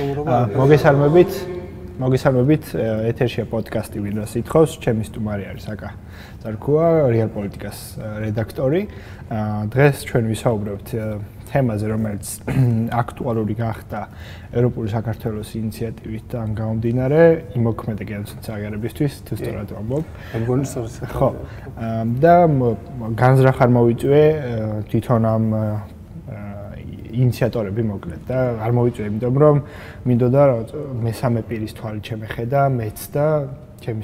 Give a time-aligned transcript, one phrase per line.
[0.00, 1.32] სისტემურობა მოგესალმებით
[2.00, 2.64] მოგესალმებით
[3.12, 4.80] ეთერშია პოდკასტი ვინოს ითხოვს.
[4.80, 5.90] ჩემი სტუმარი არის აკა
[6.40, 7.78] ზარქუა რეალ პოლიტიკას
[8.24, 8.80] რედაქტორი.
[9.68, 10.88] დღეს ჩვენ ვისაუბრებთ
[11.52, 12.26] თემაზე რომელიც
[13.02, 14.00] აქტუალური გახდა
[14.56, 17.20] ევროპული საქართველოს ინიციატივით ან გამომდინარე
[17.60, 20.04] იმოქმედა გენოციდს აგერებისთვის თუ სწორად ვამბობ.
[20.40, 21.30] მგონი სწორად ხო.
[22.24, 22.34] და
[23.20, 24.22] განზრახ არ მოვიწვე
[24.88, 25.44] თვითონ ამ
[27.10, 29.56] ინიციატორები მოკლედ და არ მოვიწვე იმიტომ რომ
[30.10, 30.42] მინდოდა
[31.06, 33.26] მესამე პირის თვალი შემეხედა მეც და
[33.80, 34.02] ჩემი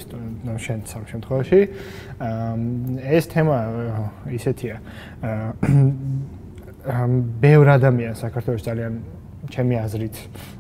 [0.67, 1.61] შენ სამ შემთხვევაში
[3.19, 3.59] ეს თემა
[4.39, 4.77] ისეთია
[7.45, 8.95] ბევრ ადამიანს საქართველოს ძალიან
[9.53, 10.17] ჩემი აზრით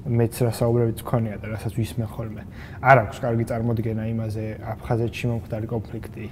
[0.07, 2.43] მეც რასაუბრებით გქონია და რასაც ვისმენ ხოლმე.
[2.83, 6.27] არ აქვს კარგი წარმოდგენა იმაზე აფხაზეთში მომხდარი კონფლიქტი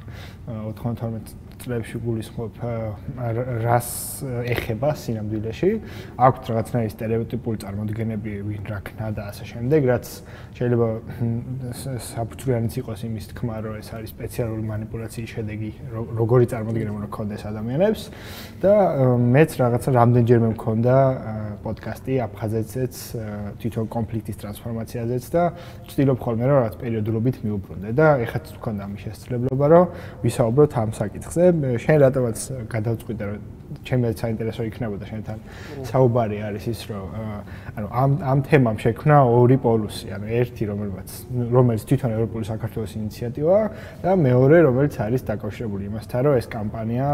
[0.78, 2.52] 92 წლებში გულისხმობ
[3.64, 3.88] რას
[4.54, 5.70] ეხება სინამდვილეში.
[6.20, 10.04] აქვთ რაღაცნაირი стереოტიპული წარმოდგენები, ვინ რა ქნა და ასე შემდეგ, რაც
[10.54, 10.88] შეიძლება
[12.12, 15.70] საფრთხიანიც იყოს იმის თქმა, რომ ეს არის სპეციალური манипуляციის შედეგი,
[16.20, 18.02] როგორი წარმოდგენა უნდა ქონდეს ადამიანებს
[18.60, 18.74] და
[19.34, 20.96] მეც რაღაცა რამდენჯერმე მქონდა
[21.64, 22.94] პოდკასტი აფხაზეთზეც,
[23.60, 25.42] თვითონ კონფლიქტის ტრანსფორმაციაზეც და
[25.88, 29.84] ვცდილობ ხოლმე რომ რაღაც პერიოდულობით მიუბრუნდე და ეხაც მქონდა ამის შესაძლებლობა, რომ
[30.24, 31.44] ვისაუბროთ ამ საკითხზე.
[31.84, 32.38] შენ რატომაც
[32.74, 33.24] გადავწყვიტე?
[33.30, 33.38] რომ
[33.82, 35.38] ჩემი საინტერესო იქნებოდა შენთან.
[35.90, 37.08] საუბარი არის ის რომ
[37.76, 40.06] ანუ ამ ამ თემამ შექმნა ორი პოლუსი.
[40.14, 41.08] ანუ ერთი რომელმაც
[41.56, 43.64] რომელიც თვითონ ევროპული საქართველოს ინიციატივაა
[44.04, 47.08] და მეორე რომელიც არის დაკავშირებული იმასთან რომ ეს კამპანია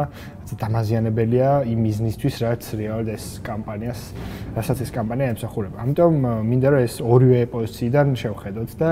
[0.60, 4.00] დამაზიანებელია იმ ბიზნესთვის რაც რეალურად ეს კამპანიას
[4.56, 5.76] რასაც ეს კამპანია ემსახურება.
[5.84, 6.12] ამიტომ
[6.50, 8.90] მინდა რომ ეს ორივე პოზიციიდან შევხედოთ და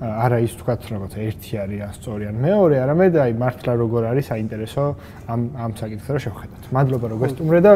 [0.00, 4.26] არა ის თქვათ როგორც ერთი არის ან სწორი ან მეორე არამედ აი მართლა როგორ არის
[4.30, 4.84] საინტერესო
[5.26, 6.62] ამ ამ საკითხზე რომ შევხედოთ.
[6.70, 7.72] მადლობა რომ გესტუმრე და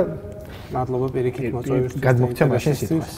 [0.75, 2.01] მადლობა პირიქით მოწვევისთვის.
[2.07, 3.15] გადმოგცემ მაშინ სიტყვას.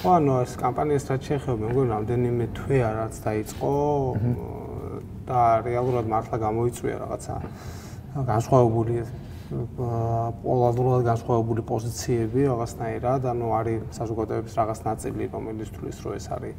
[0.00, 3.72] ხო, ანუ ეს კამპანიას რაც შეეხება, მე მგონი რამდენიმე თვე არაც დაიწყო
[5.28, 7.34] და რეალურად მართლა გამოიწვია რაღაცა
[8.30, 8.94] განსხვავებული
[9.50, 16.54] პოლარულად განსხვავებული პოზიციები რაღაცნაირად, ანუ არის საზოგადოების რაღაც ნაწილი, რომელიც თulis რომ ეს არის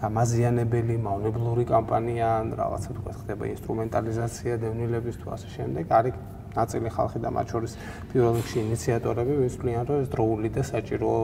[0.00, 6.14] დამაზიანებელი მავნებლური კამპანია, რაღაცა თქვა ხდება ინსტრუმენტალიზაცია დევნილების თუ ასე შემდეგ, არის
[6.56, 7.72] ნაწილი ხალხი და მათ შორის
[8.10, 11.14] პირველ რიგში ინიციატორები ვისწვლიან რომ ეს დროული და საჭირო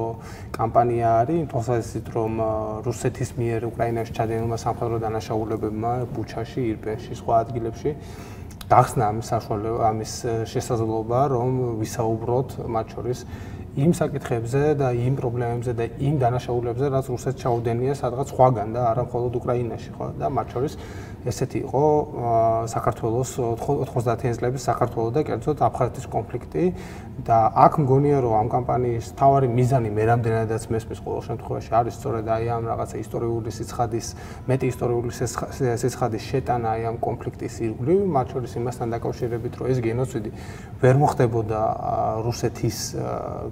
[0.56, 2.32] კამპანია არის თვალსაზრისით რომ
[2.86, 7.90] რუსეთის მიერ უკრაინაში ჩადენილმა სამხედრო დანაშაულებებმა ბუჩაში, ირპენში, სხვა ადგილებში
[8.66, 10.12] გახსნა ამის საშუალება, ამის
[10.50, 11.50] შესაძლებლობა რომ
[11.82, 13.18] ვისაუბროთ მათ შორის
[13.76, 19.02] იმ საკითხებზე და იმ პრობლემებზე და იმ დანაშაულებებზე, რაც რუსეთს ჩაუდენია სადღაც სხვაგან და არა
[19.06, 20.06] მხოლოდ უკრაინაში, ხო?
[20.16, 20.72] და მათ შორის
[21.32, 21.84] ესეთი იყო
[22.72, 23.30] საქართველოს
[23.62, 26.64] 90-იანი წლების საქართველოს და კერძოდ აფხაზეთის კონფლიქტი
[27.26, 32.26] და აქ მგონია რომ ამ კამპანიის თავარი მიზანი მე რამდენადაც მესმის ყოველ შემთხვევაში არის სწორედ
[32.28, 34.06] აი ამ რაღაცა ისტორიული სიცხადის
[34.46, 40.30] მეტი ისტორიული სიცხადის შეტანა აი ამ კონფლიქტის ირგვლივ მათ შორის იმასთან დაკავშირებით რომ ეს გენოციდი
[40.84, 41.60] ვერ მოხდებოდა
[42.26, 42.78] რუსეთის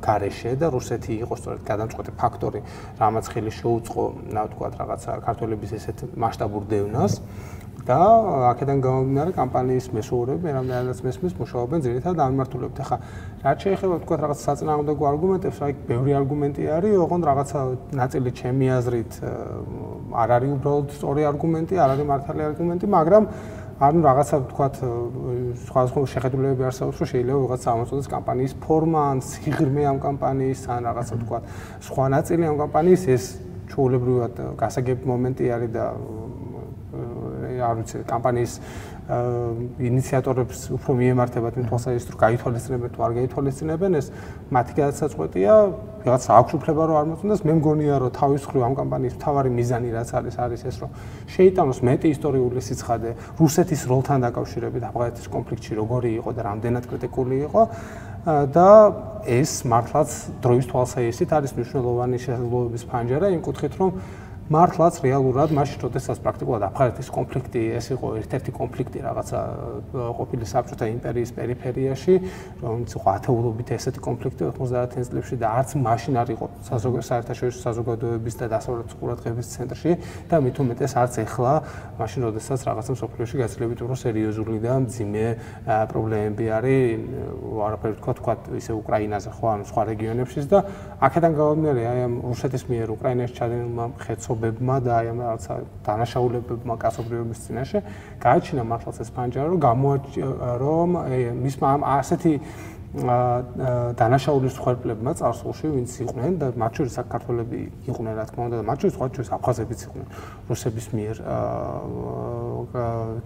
[0.05, 2.61] გარეშე და რუსეთი იყო სწორედ გადამწყვეტი ფაქტორი
[3.01, 4.05] რამაც ხელი შეუწყო
[4.37, 7.13] რა ვთქვა რაღაცა ქართველების ესეთ მასშტაბურ დევნას
[7.85, 8.01] და
[8.49, 12.79] აქედან გამომდინარე კამპანიის მესურები რამდენადაც მესმის მუშაობენ ძირითადად ამმართულებით.
[12.81, 12.99] ახლა
[13.45, 17.61] რაც შეეხება თქვა რაღაც საწინააღმდეგო არგუმენტებს, აი ბევრი არგუმენტი არის, ოღონდ რაღაცა
[18.01, 19.13] ნაწილი ჩემი აზრით
[20.17, 23.25] არ არის უბრალოდ სწორი არგუმენტი, არ არის მართალი არგუმენტი, მაგრამ
[23.85, 24.67] ანუ რაღაცა თქვა
[25.69, 31.15] სხვადასხვა შეხედულებები არსებობს, რომ შეიძლება ვიღაცა ამოწოდოს კამპანიის ფორმა, ან სიღრმე ამ კამპანიის, ან რაღაცა
[31.21, 31.39] თქვა
[31.85, 33.25] სხვა ნაწილი ამ კამპანიის ეს
[33.75, 35.85] ჩაოლებრივად გასაგები მომენტი არის და
[37.69, 38.53] არ ვიცი კამპანიის
[39.05, 44.07] ინიციატორებს უფრო მიემართებათ იმ თვალსაზრისით რომ გაითვალისწინებენ თუ არ გაითვალისწინებენ ეს
[44.49, 45.53] მათი გადაწყვეტია
[46.09, 49.89] რაღაც აქვს უფლება რომ არ მოწონდეს მე მგონია რომ თავის ხრივ ამ კამპანიის მთავარი მიზანი
[49.93, 50.91] რაც არის არის ეს რომ
[51.37, 57.63] შეიტანოს მეტი ისტორიული სიცხადე რუსეთის როლთან დაკავშირებით აფღანეთის კონფლიქტში როგორი იყო და რამდენად კრიტიკული იყო
[58.25, 58.71] და
[59.29, 63.91] ეს მართლაც დროის თვალსაზრისით არის მნიშვნელოვანი შესაძლებლობების ფანჯარა იმ კუთხით რომ
[64.45, 69.39] მართლაც რეალურად მაშინ როდესაც პრაქტიკულად აფხაზეთის კონფლიქტი ეს იყო ერთ-ერთი კონფლიქტი რაღაცა
[70.21, 72.15] ყოფილი საბჭოთა იმპერიის პერიფერიაში
[72.61, 76.47] რომელიც იყო ათეულობით ესეთი კონფლიქტი 90-იან წლებში და არც მაშინ არ იყო
[77.09, 79.93] საერთაშორისო საზოგადოების და დასავლეთის ყურადღების ცენტრში
[80.29, 81.53] და მით უმეტეს არც ეხლა
[82.05, 85.27] მაშინ როდესაც რაღაცა სოფლიოში გაცილებით უფრო სერიოზული და მძიმე
[85.89, 86.85] პრობლემები არის
[87.65, 90.59] არაფერი თქვა თქვა ისე უკრაინაზე ხო ანუ სხვა რეგიონებშიც და
[91.01, 95.55] აქედან გამომდინარე აი ამ რუსეთის მიერ უკრაინაში ჩადენილმა ხეცო მაცობებმა და აი ამ რაღაცა
[95.87, 97.79] დანაშაულებებმა კაცობრიობის წინაშე
[98.25, 100.05] გააჩინა მართლაც ეს პანჯარა რომ გამოაჩ
[100.63, 100.91] რომ
[101.45, 102.33] მის ამ ასეთი
[102.95, 107.59] დანაშაულის ხერფლებმა წარსულში ვინც იყვნენ და მათ შორის საქართველოსები
[107.91, 110.07] იყვნენ რა თქმა უნდა და მათ შორის სხვა შორის აფხაზებიც იყვნენ.
[110.47, 111.17] რუსების მიერ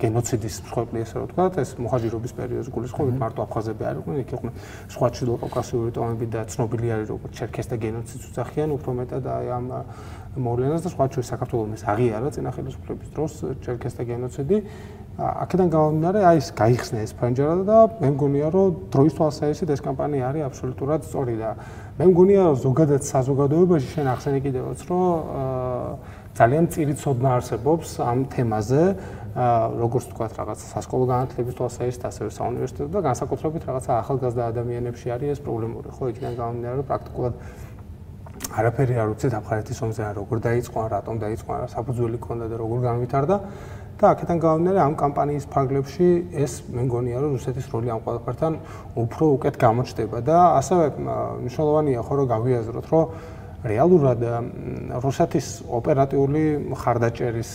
[0.00, 4.54] გენოციდის ხერფლი ესე რომ ვთქვა ეს მოხაჯირობის პერიოდს გულისხმობთ მარტო აფხაზები არ იყვნენ იქ იყვნენ
[4.88, 9.46] სხვა ჩრდილო კავკასიური ტომები და ცნობილი არის როგორც ჩერქეს და გენოციდს უძახიან უფრო მეტად აი
[9.52, 9.66] ამ
[10.38, 13.32] მოვლენას და სხვა შორის საქართველოს აღიარა წინა ხელისუფლების დროს
[13.64, 14.56] ჩერქეს და გენოციდი
[15.18, 20.28] აქედან გამომდინარე, აი ეს გაიხსნა ეს ფანჯარა და მე მგონია, რომ დროის თვალსაჩინო ეს კამპანია
[20.30, 21.50] არის აბსოლუტურად სწორი და
[21.98, 25.02] მე მგონია, რომ ზოგადად საზოგადოებაში შენ ახსენე კიდევაც, რომ
[26.38, 28.82] ძალიან წირი ცოდნა არსებობს ამ თემაზე,
[29.82, 35.40] როგორც თქვა რაღაც სასკოლო განათლების თვალსაჩინო, ასევე საუნივერსიტეტო და განსაკუთრებით რაღაცა ახალგაზრდა ადამიანებში არის ეს
[35.42, 37.34] პრობლემური, ხო, იქიდან გამომდინარე, რომ პრაქტიკულად
[38.48, 43.36] არაფერი არ უცეთ აფხაზეთის ომზე რა როგორ დაიწყო, რატომ დაიწყო, საფუძველი ქონდა და როგორ განვითარდა.
[43.98, 46.08] და აქედან გამომდინარე ამ კამპანიის ფარგლებში
[46.38, 48.52] ეს მე მგონია რომ რუსეთის როლი ამ ყველაფერთან
[49.02, 50.84] უფრო უკეთ გამოჩნდება და ასევე
[51.42, 53.04] მნიშვნელოვანია ხო რომ გავიაზროთ რომ
[53.58, 54.20] რეალურად
[55.02, 56.42] რუსეთის ოპერატიული
[56.78, 57.50] ხარდაჭერის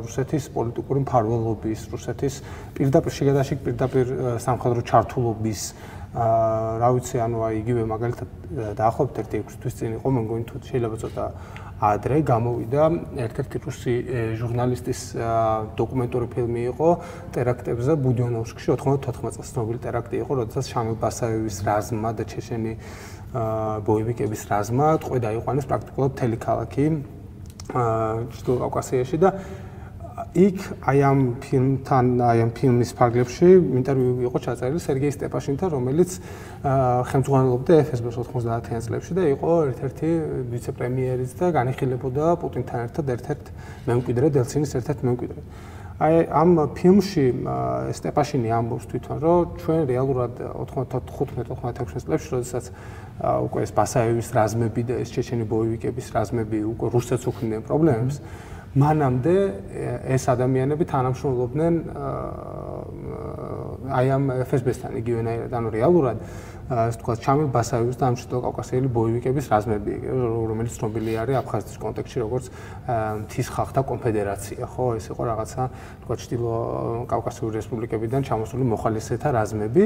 [0.00, 2.34] რუსეთის პოლიტიკური მფარველობის რუსეთის
[2.72, 4.06] პირდაპირ შეგადაში პირდაპირ
[4.40, 5.60] სამხედრო ჩართულობის
[6.12, 8.28] აა რა ვიცი ანუ აი იგივე მაგალითად
[8.76, 11.24] დაახლოებით 1-6 თვის წინ იყო მე მგონი თუ შეიძლება ცოტა
[11.82, 12.82] ადრე გამოვიდა.
[13.26, 13.94] ერთ-ერთი რუსი
[14.38, 15.00] ჟურნალისტის
[15.80, 16.88] დოკუმენტური ფილმი იყო
[17.34, 22.72] ტერაქტებზე ბუდიონოვსკში 94 წელს ცნობილი ტერაქტი იყო, როდესაც შამილ ბასაევის რაზმა და ჩეშენი
[23.88, 26.86] ბოივიკების რაზმა ტყვედა იყვანეს პრაქტიკულად მთელი ქალაქი
[27.72, 29.30] ჩრდილო კავკასიაში და
[30.32, 30.58] იქ
[30.88, 36.10] აი ამ ფილმთან, აი ამ ფილმის ფარგლებში ინტერვიუ იყო ჩაწერილი სერგეი სტეპაშინთან, რომელიც
[37.12, 40.08] ხელმძღვანელობდა FSB-ს 90-იან წლებში და იყო ერთ-ერთი
[40.48, 43.44] ვიცე-პრემიერიც და განიხილებოდა პუტინთან ერთად ერთ-ერთ
[43.92, 45.40] მემკვიდრე დელცინის ერთ-ერთ მემკვიდრე.
[46.02, 47.24] აი ამ ფილმში
[47.92, 52.64] სტეპაშინი ამბობს თვითონ, რომ ჩვენ რეალურად 95-96 წლებში, როდესაც
[53.20, 58.16] უკვე ეს ბასაევის რაზმები და ეს ჩეჩენი ბოივიკების რაზმები უკვე რუსეთს უქმნიან პრობლემებს,
[58.72, 59.32] მანამდე
[60.16, 61.74] ეს ადამიანები თანამშრომლობდნენ
[63.92, 66.22] აი ამ FSB-სთან იგივენაირად, ანუ რეალურად
[66.72, 69.94] ასე თქვა ჩამილ ბასაევის და ამ ჩრდილო კავკასიელი ბოივიკების რაზმები,
[70.48, 72.44] რომელიც ცნობილი არის აფხაზეთის კონტექსტში როგორც
[73.28, 75.62] მთის ხალხთა კონფედერაცია, ხო, ეს იყო რაღაცა
[76.06, 76.54] თქვა ჩრდილო
[77.12, 79.84] კავკასიური რესპუბლიკებიდან ჩამოსული მოხალისეთა რაზმები.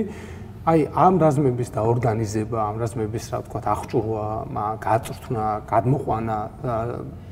[0.66, 4.26] აი ამ რაზმების დაორგანიზება, ამ რაზმების რა თქვა აღჭურვა,
[4.82, 6.36] გაწრთნა, გადმოყვანა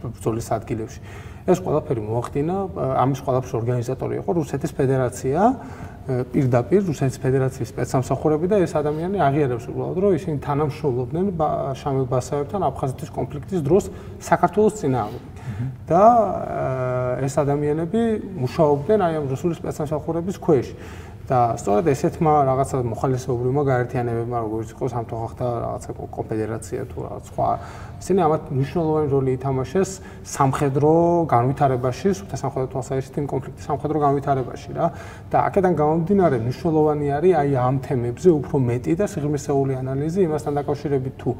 [0.02, 1.00] ბრძოლის ადგილებში
[1.44, 2.56] ეს ყველაფერი მოახდინა,
[3.04, 5.40] ამის ყველაფრის ორგანიზატორი იყო რუსეთის ფედერაცია,
[6.32, 11.26] პირდაპირ რუსეთის ფედერაციის სპეცსამსახურები და ეს ადამიანი აღიარებს უბრალოდ, რომ ისინი თანამშრომლობდნენ
[11.80, 13.84] შამილ ბასაევთან აფხაზეთის კონფლიქტის დროს
[14.24, 15.33] საქართველოს წინააღმდეგ.
[15.88, 16.04] და
[17.24, 18.00] ეს ადამიანები
[18.44, 20.66] მუშაობდნენ აი ამ რუსული სპეცსამსახურების ქვეშ.
[21.24, 27.48] და სწორედ ესეთმა რაღაცა მოხალისეობრივმა გაერთიანებებმა როგორც იყო სამთო ხალხთა რაღაცა კონფედერაცია თუ რაღაც სხვა
[28.04, 30.92] ისინი ამათ მნიშვნელოვანი როლი ითამაშეს სამხედრო
[31.32, 34.86] განვითარებაში, სულთა სამხედრო თვალსაზრისით იმ კონფლიქტის სამხედრო განვითარებაში რა
[35.32, 41.14] და აქედან გამომდინარე მნიშვნელოვანი არის აი ამ თემებზე უფრო მეტი და სიღრმისეული ანალიზი იმასთან დაკავშირებით
[41.24, 41.30] თუ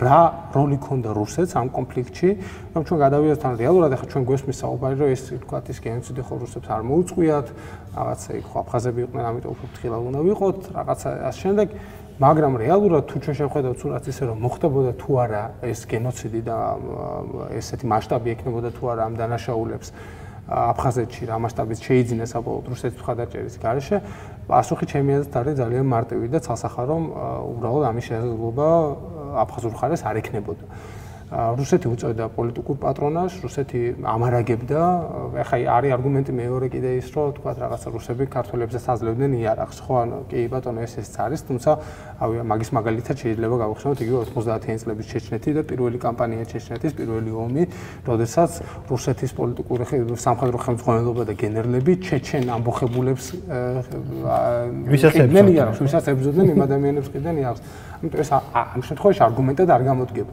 [0.00, 0.20] რა
[0.56, 2.28] როლი ქონდა რუსეთს ამ კონფლიქტში,
[2.72, 6.34] რომ ჩვენ გადავიდეთ თან რეალურად ახლა ჩვენ გვესმის საუბარი, რომ ეს თქვათ ის გენოციდი ხო
[6.42, 7.46] რუსებს არ მოუწყვიათ,
[7.92, 11.68] რაღაცა იქ ხო აფხაზები იყვნენ, ამიტომ უფრო ფრთხილად უნდა ვიყოთ, რაღაცა ამ შემდეგ.
[12.22, 16.56] მაგრამ რეალურად თუ ჩვენ შევხედავთ სურათს ისე რომ მოხდებოდა თუ არა ეს გენოციდი და
[17.56, 19.88] ესეთი მასშტაბი ექნებოდა თუ არა ამ დანაშაულებს
[20.52, 23.96] აფხაზეთში რა მასშტაბით შეიძინა საბოლოოდ რუსეთის მხარდაჭერის გარეშე
[24.48, 27.02] პასუხი ჩემი აზრით არის ძალიან მარტივი და ცალსახა რომ
[27.52, 28.66] უბრალოდ ამის შესაძლებლობა
[29.42, 30.64] აფხაზურ ხარეს არ ექნებოდა.
[31.32, 34.80] რუსეთი უწევდა პოლიტიკურ პატრონაჟს, რუსეთი ამარაგებდა.
[35.40, 39.94] ეხლა არის არგუმენტი მეორე კიდე ის, რომ თქვა რაღაცა რუსები ქართველებზე საძლევდნენ იარაღს, ხო?
[40.02, 41.70] ანუ კი ბატონო ეს ეს არის, თუმცა
[42.20, 47.62] ავი მაგის მაგალითად შეიძლება გავხსენოთ იგივე 90-იან წლების ჩეჩნეთი და პირველი კამპანია ჩეჩნეთის პირველი ომი,
[48.04, 48.50] როდესაც
[48.92, 49.82] რუსეთის პოლიტიკური
[50.20, 53.24] სამხედრო ხელმძღვანელობა და გენერლები ჩეჩენ ამბოხებულებს
[54.92, 55.44] ვისაც ებრძოდნენ,
[55.80, 57.62] ვისაც ებრძოდნენ იმ ადამიანებს კიდენ იარაღს.
[58.02, 60.32] ამიტომ ეს ამ შემთხვევაში არგუმენტად არ გამოდგება.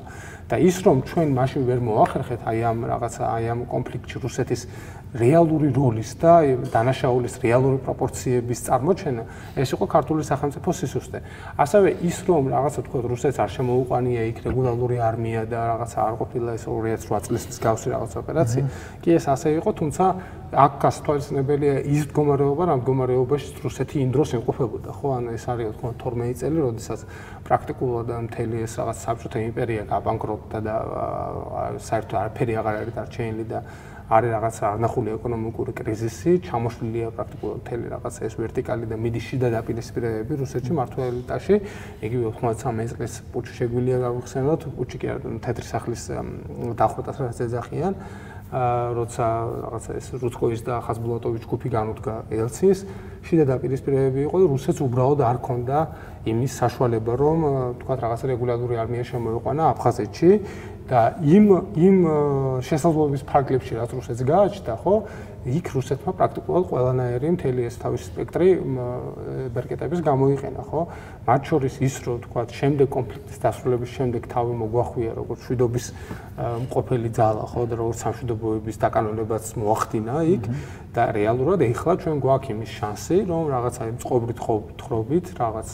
[0.49, 4.61] და ის რომ ჩვენ მაშინ ვერ მოახერხეთ აი ამ რაღაცა აი ამ კონფლიქტში რუსეთის
[5.13, 6.33] რეალური როლის და
[6.69, 9.23] დანაშაულის რეალური პროპორციების წარმოჩენა
[9.57, 11.19] ეს იყო ქართული სახელმწიფო სისუსტე.
[11.57, 16.49] ასევე ის რომ რაღაცა თქო რუსეთს არ შემოუყვანია იქ რეგულარული არმია და რაღაცა არ ყოფილა
[16.53, 18.63] ეს 2008 წლის მსგავსი რაღაც ოპერაცია,
[19.01, 20.05] კი ეს ასე იყო, თუმცა
[20.49, 25.07] აქ გასათვალისწინებელია ის მდგომარეობა, რა მდგომარეობაში რუსეთი იმ დროს იმყოფებოდა, ხო?
[25.17, 26.99] ანუ ეს არის თქო 12 წელი, როდესაც
[27.45, 30.75] პრაქტიკულად მთელი ეს რაღაც საბჭოთა იმპერია გაბანკროტდა და
[31.85, 33.59] საერთოდ არაფერი აღარ არის დარჩენილი და
[34.09, 40.33] არის რაღაცა არნახული ეკონომიკური კრიზისი, ჩამოშლილია პრაქტიკულად მთელი რაღაცა ეს ვერტიკალი და მიდის შიდა დაპირისპირებები
[40.41, 41.55] რუსეთში მართულ ელიტაში.
[42.09, 46.03] იგივე 93 წლის პუჩი შეგვიძლია გავიხსენოთ, პუჩი კი არა თეთრი სახლის
[46.81, 47.93] დახვრეტას რაც ეძახიან.
[47.93, 49.25] აა როცა
[49.61, 52.79] რაღაცა ეს რუსკოვის და ხაზბულატოვის ჯგუფი განუდგა ელცინს,
[53.21, 55.77] შიდა დაპირისპირებები იყო და რუსეთს უბრალოდ არ ქონდა
[56.25, 57.37] იმის საშუალება, რომ
[57.77, 60.29] თქვა რაღაცა რეგულარული არმია შემოიყვანა აფხაზეთში
[60.89, 61.45] და იმ
[61.77, 61.97] იმ
[62.65, 64.95] შესაძლებლობის ფარგლებში რაც რუსეთს გააჩნდა, ხო?
[65.39, 68.49] იქ რუსეთმა პრაქტიკულად ყველანაირი მთელი ეს თავის სპექტრი
[69.53, 70.81] ბერკეტების გამოიყენა, ხო?
[71.29, 75.85] მათ შორის ის, რომ თქვა, შემდეგ კონფლიქტის დასრულების შემდეგ თავი მოგვახვია როგორც შვიდობის
[76.65, 77.61] მყოფელი ძალა, ხო?
[77.69, 80.43] და როგორც სამშვიდობოების დაკანონებაც მოახდინა იქ
[80.89, 85.69] და რეალურად ეხლა ჩვენ გვაქვს იმის შანსი, რომ რაღაცა იმ წყობრით ხრობით, რაღაც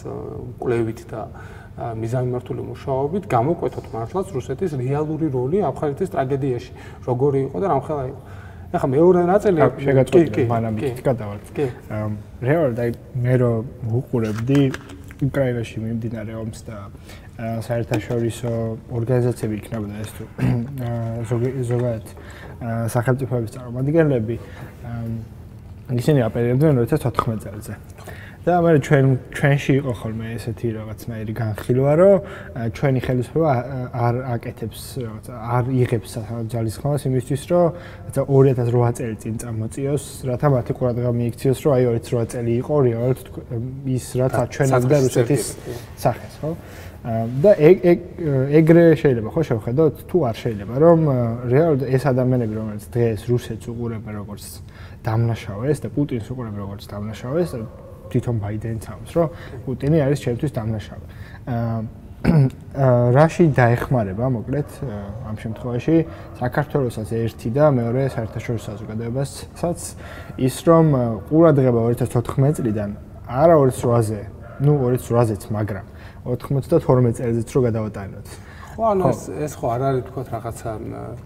[0.60, 1.22] კვლევით და
[1.76, 6.72] მიზანმიმართული მუშაობით გამოკვეთოთ მართლაც რუსეთის რეალური როლი აფხაზეთის ტრაგედიაში,
[7.08, 8.20] როგორი იყო და რამხელა იყო.
[8.76, 11.46] ეხლა მეორე ნაწილი შეგაწყვეტა მანამ გადავართ.
[11.56, 11.66] კი.
[12.48, 12.90] რეალურად აი
[13.24, 13.52] მე რო
[13.92, 14.62] უყურებდი
[15.24, 16.78] უკრაინაში მიმდინარე ომს და
[17.36, 18.52] საერთაშორისო
[18.96, 20.24] ორგანიზაციები იქნებოდა ეს თუ
[21.72, 22.06] ზოგადად
[22.96, 24.36] სახელმწიფოების წარმომადგენლები
[26.00, 27.74] ისინი აპელირებდნენ 2014 წელზე.
[28.46, 32.16] და მე ჩვენ ჩვენში იყო ხოლმე ესეთი რაღაცნაირი განხილვა, რომ
[32.78, 33.54] ჩვენი ხელისუფლება
[34.06, 36.12] არ აკეთებს რაღაცა არ იღებს
[36.54, 37.66] ძალისხმევას იმისთვის, რომ
[38.14, 43.28] 2008 წელი წინ წამოწიოს, რათა მათი ყურადღება მიიქციოს, რომ აი 28 წელი იყო რეალურად
[43.98, 45.44] ის რათა ჩვენებდა რუსეთის
[45.98, 46.52] სახეს, ხო?
[47.06, 48.00] და ეგ ეგ
[48.66, 51.00] ეგრე შეიძლება ხო შევხედოთ თუ არ შეიძლება რომ
[51.54, 54.46] რეალურად ეს ადამიანები რომელიც დღეს რუსეთს უყურებენ როგორც
[55.06, 57.50] დამნაშავეს და პუტინს უყურებენ როგორც დამნაშავეს
[58.12, 59.28] თვითონ ბაიდენიც ამბობს, რომ
[59.66, 61.06] პუტინი არის ჩემთვის დამნაშავე.
[61.46, 61.78] აა
[63.16, 64.70] რაში დაეხმარება მოკლედ
[65.30, 65.96] ამ შემთხვევაში
[66.40, 69.80] საქართველოსაც ერთი და მეორე საერთაშორისო საზოგადოებასაც
[70.48, 70.86] ის რომ
[71.30, 72.90] ყურადღება 2014 წლიდან
[73.26, 74.22] არა 2008-ზე,
[74.66, 75.86] ну 2008-ზეც, მაგრამ
[76.26, 78.28] 92 წელზეც რო გადავატანოთ.
[78.76, 80.72] ხო ანუ ეს ეს ხო არ არის თქო რაღაცა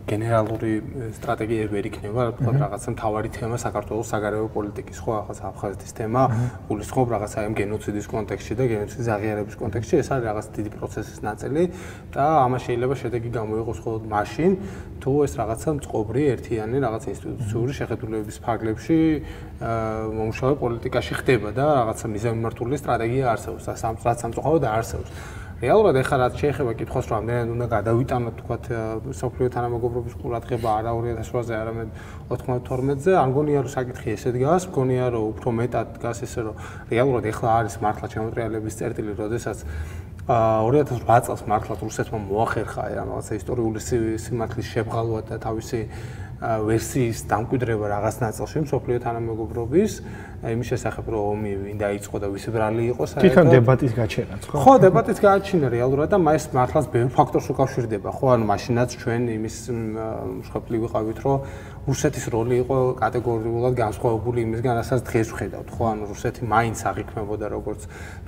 [0.05, 0.73] გენერალური
[1.17, 6.21] სტრატეგიები ვერ იქნება თქო რაღაცა მთავარი თემა საქართველოს საგარეო პოლიტიკის ხო ახლა აფხაზეთის თემა
[6.69, 11.63] გულისხმობ რაღაცა ამ გენოციდის კონტექსტში და გენოციდის აღიარების კონტექსტში ეს არის რაღაც დიდი პროცესის ნაწილი
[12.13, 14.51] და ამას შეიძლება შედეგი გამოიღოს მხოლოდ მაშინ.
[14.99, 18.97] თუ ეს რაღაცა მწყობრი ერთიანი რაღაც ინსტიტუციური შეხედულებების ფარგლებში
[20.19, 23.73] მომუშავე პოლიტიკაში ხდება და რაღაცა მიზანმიმართული სტრატეგია არსებობს და
[24.21, 28.67] სამწუხაროდ არსებობს რეალურად ეხლა რაც შეეხება კითხოს რომ ამდენად უნდა გადავიტანოთ თქვათ
[29.19, 31.89] სოფლიო თანამეგობრობის ყურადღება არა 2008-ზე არამედ
[32.31, 36.55] 92-ზე არ მგონია რომ საკითხი ესე დგას მგონია რომ უფრო მეტად დგას ესე რომ
[36.95, 39.67] რეალურად ეხლა არის მართლა შემოტრიალების წერტილი როდესაც
[40.29, 45.79] 2008 წელს მართლა რუსეთმა მოახერხა რაღაცა ისტორიული სიმართლის შებრალვა და თავისი
[46.39, 49.91] ვერსიის დამკვიდრება რაღაც ნაწილში მსოფლიო თანამეგობრობის
[50.39, 53.23] იმის შესახებ რომ ომი ვინ დაიწყო და ვის ბრალი იყო საერთოდ.
[53.27, 58.09] თვითონ დებატის გაჩენაც ხო ხო დებატის გაჩენა რეალურად და მას მართლაც ბევრ ფაქტორს უკავშირდება.
[58.15, 59.55] ხო ანუ მაშინაც ჩვენ იმის
[60.39, 61.37] მსხვერპლი ვიყავით რომ
[61.91, 67.81] რუსეთის როლი იყო კატეგორიულად განსხვავებული იმისგან რასაც დღეს ვხედავთ ხო ანუ რუსეთი მაინც აღიქმებოდა როგორც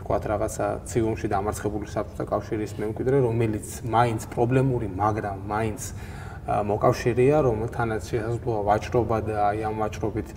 [0.03, 5.82] თქვათ რაღაცა ციუმში დამარცხებული საბჭოთა კავშირის მემკვიდრე რომელიც მაინც პრობლემური მაგრამ მაინც
[6.48, 10.30] მოკავშირეა, რომელთანაც შესაძლოა ვაჭრობა და აი ამ ვაჭრობით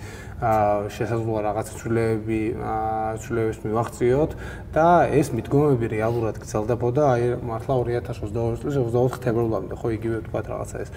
[0.93, 2.41] შესაძლოა რაღაც ცვლილებები
[3.25, 4.31] ცვლილებებს მივახციოთ
[4.77, 10.77] და ეს მიდგომები რეალურად გრძელდებოდა აი მართლა 2022 წლის 24 თებერვალამდე, ხო იგივე თქვა რაღაცა
[10.85, 10.91] ეს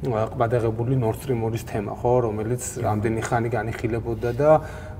[0.00, 4.50] ყბადაღებული Nord Stream 2-ის თემა, ხო, რომელიც რამდენი ხანი განიხილებოდა და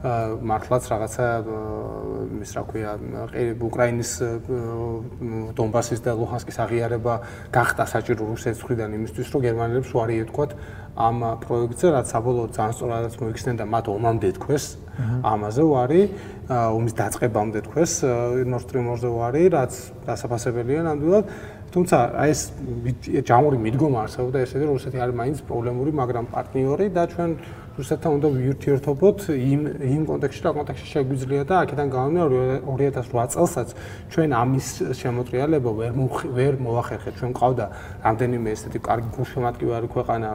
[0.00, 1.24] მართლაც რაღაცა
[2.40, 2.92] ის რა ქვია
[3.60, 4.12] უკრაინის
[5.58, 7.14] დონბასის და ლუჰანსკის აღიარება
[7.52, 10.50] გახდა საჭირო რუსეთის მხრიდან იმისთვის რომ გერმანელებს უარი ეთქვათ
[10.96, 14.64] ამ პროექტზე რაც საბოლოოდ ძალიან სწორადაც მოიქცნენ და მათ ომამდე თქოს
[15.20, 16.02] ამაზე უარი
[16.50, 17.92] ომის დაწყებამდე თქოს
[18.48, 19.72] Nord Stream 2-ზე უარი რაც
[20.08, 21.24] დასაფასებელია ნამდვილად.
[21.70, 22.40] თუმცა აი ეს
[23.22, 27.30] ჯამური მიდგომა არსებობდა ესე რომ რუსეთი არის მაინც პრობლემური მაგრამ პარტნიორი და ჩვენ
[27.80, 33.68] რუსეთთან უნდა ვიურთიერთობოთ იმ იმ კონტექსტში რა კონტექსტში შეგვიძლია და აქედან გამომდინარე 2008 წელსაც
[34.12, 34.68] ჩვენ ამის
[35.00, 35.92] შემოტრიალება ვერ
[36.36, 37.14] ვერ მოახერხეთ.
[37.20, 37.66] ჩვენ ყავდა
[38.04, 40.28] რამდენიმე ესეთი კარგი გულშემატკივარი ქვეყანა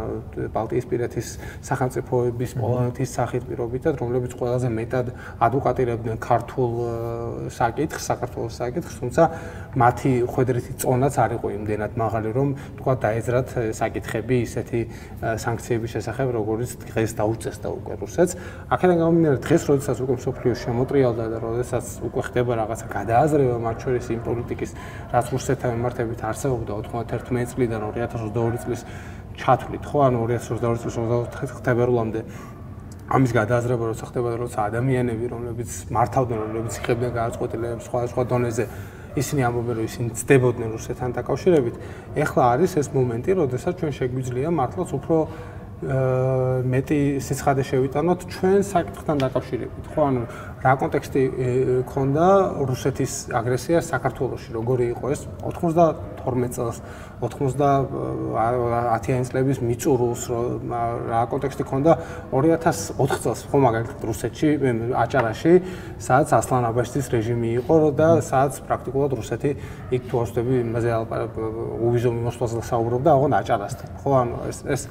[0.56, 1.28] ბალტიისპირეთის
[1.70, 5.06] სახელმწიფოების პოლონეთის სახით პირობითად რომლებიც ყველაზე მეტად
[5.46, 6.72] ადვოკატირებდნენ ქართულ
[7.60, 9.24] საკითხს საქართველოს საკითხს თუმცა
[9.76, 12.50] მათი ხვედრითი წონაც არ იყო იმდენად მაღალი რომ
[12.80, 14.82] თქვა დაეძრათ საკითხები ისეთი
[15.46, 18.34] სანქციების შესახებ როგორც დღეს და დაუწესდა უკვე რუსეთს.
[18.72, 24.06] აქედან გამომდინარე დღეს როდესაც უკვე სოფლიო შემოტრიალდა და როდესაც უკვე ხდება რაღაცა გადააზრება მათ შორის
[24.16, 24.72] იმ პოლიტიკის
[25.12, 28.82] რაც რუსეთთან მიმართებით არსებობდა 91 წლიდან 2022 წლის
[29.36, 32.22] ჩათვლით, ხო, ანუ 2022 წლის 24 თებერვლამდე
[33.06, 38.66] ამის გადააზრება როცა ხდება, როცა ადამიანები, რომლებიც მართავდნენ, რომლებიც იღებდნენ გადაწყვეტილებებს სხვადასხვა დონეზე,
[39.16, 41.76] ისინი ამბობენ, რომ ისინი ცდებოდნენ რუსეთთან დაკავშირებით,
[42.18, 45.16] ეხლა არის ეს მომენტი, როდესაც ჩვენ შეგვიძლია მართლაც უფრო
[45.86, 49.86] მეტი სიცხადე შევიტანოთ ჩვენ საკითხთან დაკავშირებით.
[49.94, 50.22] ხო, ანუ
[50.66, 51.24] რა კონტექსტი
[51.86, 52.28] ქონდა
[52.66, 56.78] რუსეთის აგრესია საქართველოში, როგორი იყო ეს 92 წელს
[57.22, 60.24] 90-იან წლების მიწურულს
[61.12, 61.92] რა კონტექსტი ქონდა
[62.36, 64.48] 2004 წელს ხო მაგალითად რუსეთში
[64.96, 65.54] აჭარაში
[66.00, 69.50] სადაც ასლან აბაშიძის რეჟიმი იყო და სადაც პრაქტიკულად რუსეთი
[69.96, 70.90] იქ თუ ასწრები იმაზე
[71.86, 73.88] უვიზო მიმოსვლაზე საუბრობდა აღონ აჭარასთან.
[74.02, 74.82] ხო ანუ ეს ეს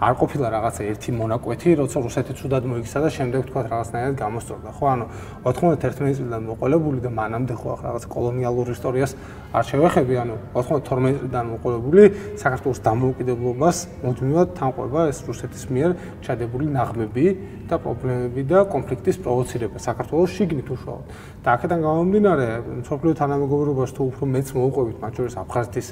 [0.00, 4.70] არ ყოფილა რაღაცა ერთი მონაკვეთი როცა რუსეთი ცუდად მოიქცა და შემდეგ თქვა რაღაცნაირად გამოსწორდა.
[4.76, 5.04] ხო ანუ
[5.44, 9.12] 91 წლიდან მოყოლებული და მანამდე ხო რაღაც კოლონიალურ ისტორიას
[9.54, 16.66] არ შევეხები ანუ 92 წლიდან მოყოლებული მოყოლებული საქართველოს დამოუკიდებლობას მუდმივად თანყვება ეს რუსეთის მიერ ჩადებული
[16.74, 17.26] ნაღმები
[17.70, 21.06] და პრობლემები და კონფლიქტის პროვოცირება საქართველოს შიგნით უშუალოდ.
[21.40, 22.46] და აქედან გამომდინარე,
[22.82, 25.88] მსოფლიო თანამეგობრობას თუ უფრო მეც მოუყვებით, მათ შორის აფხაზეთის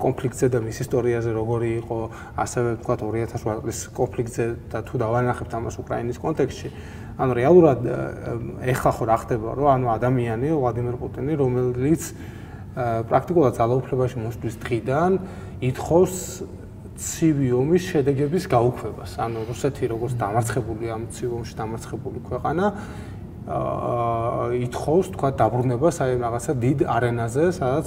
[0.00, 1.98] კონფლიქტზე და მის ისტორიაზე როგორი იყო,
[2.40, 6.68] ასევე თქვა 2008 წლის კონფლიქტზე და თუ დავანახებთ ამას უკრაინის კონტექსტში,
[7.20, 7.78] ანუ რეალურად
[8.64, 12.02] ეხლა ხო რა ხდება, რომ ანუ ადამიანი ვლადიმერ პუტინი, რომელიც
[13.10, 15.18] პრაქტიკულად ძალაუფლებაში მოსვლის დღიდან
[15.70, 16.16] ითხოვს
[17.00, 19.16] ცივი ომის შედეგების გაუქმებას.
[19.24, 22.64] ანუ რუსეთი როგორც დამარცხებული ამ ცივ ომში დამარცხებული ქვეყანა
[23.50, 27.86] აა ითხოვს თქვა დაბრუნებას აი რაღაცა დიდ არენაზე, სადაც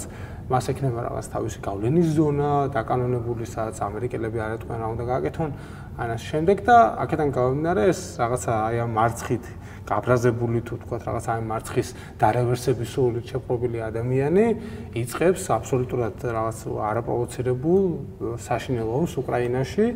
[0.50, 5.50] მას ექნება რაღაც თავისი გავლენის ზონა, დაკანონებული, სადაც ამერიკელები არ ეტყვიან რა უნდა გააკეთონ.
[5.94, 9.44] ანუ შემდეგ და აქედან გამომდინარე ეს რაღაცა აი ამ მარცხით
[9.88, 11.88] გაბრაზებული თუ თქვა რაღაც აი მარცხის
[12.20, 14.46] დარევერსების სულით შეპყრობილი ადამიანი
[14.96, 16.58] იწખებს აბსოლუტურად რაღაც
[16.90, 17.82] არაპროვოცირებულ
[18.48, 19.86] საშინელ ომს უკრაინაში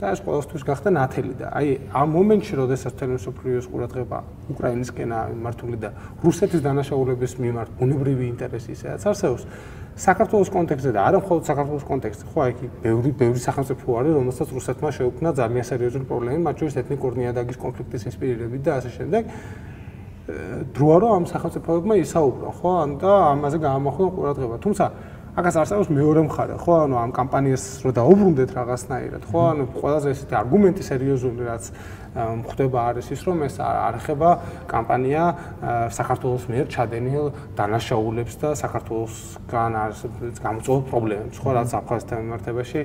[0.00, 4.18] და ეს ყოველთვის გახდა ნათელი და აი ამ მომენტში როდესაც თელესოფლიოს ყურადღება
[4.52, 5.90] უკრაინისკენა მართული და
[6.24, 9.44] რუსეთის დანაშაულების მიმართ ბუნებრივი ინტერესი ისედაც არსებობს
[9.94, 12.52] საქართველოს კონტექსტზე და არა მხოლოდ საქართველოს კონტექსტზე, ხო, აი,
[12.82, 18.02] ბევრი ბევრი სახელმწიფო არის, რომელსაც რუსეთმა შეუქმნა ძალიან სერიოზული პრობლემები, მათ შორის ეთნიკური ნიადაგის კონფლიქტის
[18.10, 19.22] ინსპირირებით და ასე შემდეგ.
[20.74, 24.56] დროა რომ ამ სახელმწიფოებმა ისაუბრონ, ხო, ან და ამაზე გაამახვილონ ყურადღება.
[24.64, 24.84] თუმცა
[25.36, 30.34] აკაც არსებობს მეორე მხარე, ხო, ანუ ამ კამპანიას რო დაუბრუნდეთ რაღაცნაირად, ხო, ანუ ყველაზე ესეთი
[30.40, 31.64] არგუმენტი სერიოზული რაც
[32.14, 34.30] მხდება არის ის რომ ეს არ ეხება
[34.70, 35.24] კამპანია
[35.90, 37.26] საქართველოს მიერ ჩადენილ
[37.58, 40.00] დანაშაულებს და საქართველოსგან არის
[40.38, 42.80] გამოწვეულ პრობლემებს ხო რაც აფხაზთან მიმართებაში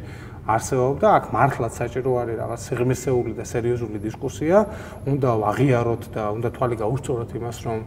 [0.50, 1.08] არსებობდა.
[1.18, 4.58] აქ მართლაც საჭირო არის რაღაც სიღრმისეული და სერიოზული დისკუსია.
[5.06, 7.80] უნდა ვაღიაროთ და უნდა თვალი გაუსწოროთ იმას რომ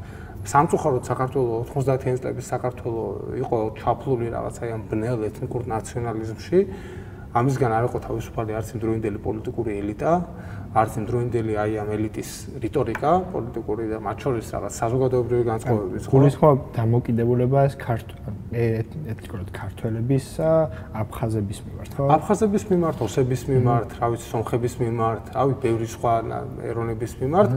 [0.46, 6.58] სამწუხაროდ საქართველოს 90-იან წლების საქართველოს იყო ჩაფლული რაღაც აი ამ ბნელ ეთნიკურ ნაციონალიზმში.
[7.32, 10.12] ამისგან არ იყო თავისუფალი არც იმდროინდელი პოლიტიკური ელიტა
[10.72, 12.28] არც იმდროინდელი აი ამ ელიტის
[12.62, 16.12] რიტორიკა პოლიტიკური და მათ შორის რაღაც საზოგადოებრივი განწყობების ხო?
[16.16, 17.76] გულისხმობ დამოკიდებულებას
[19.12, 20.26] ეთნიკურად ქართველების
[21.02, 22.08] აფხაზების მიმართ ხო?
[22.16, 26.14] აფხაზების მიმართ ოსების მიმართ რა ვიცი სომხების მიმართ რავი ბევრი სხვა
[26.72, 27.50] ეროვნების მიმართ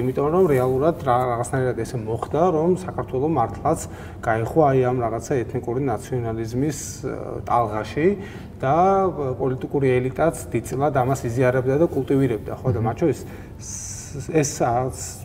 [0.00, 3.80] იმიტომ რომ რეალურად რაღაცნაირად ესე მოხდა რომ საქართველოს მართლაც
[4.26, 6.78] გაიხო აი ამ რაღაცა ეთნიკური ნაციონალიზმის
[7.48, 8.06] ტალღაში
[8.60, 8.76] და
[9.40, 12.68] პოლიტიკური ელიტაც დიდწილად ამას იზიარებდა და კულტივირებდა, ხო?
[12.72, 13.20] და მათ შორის
[14.16, 14.50] ეს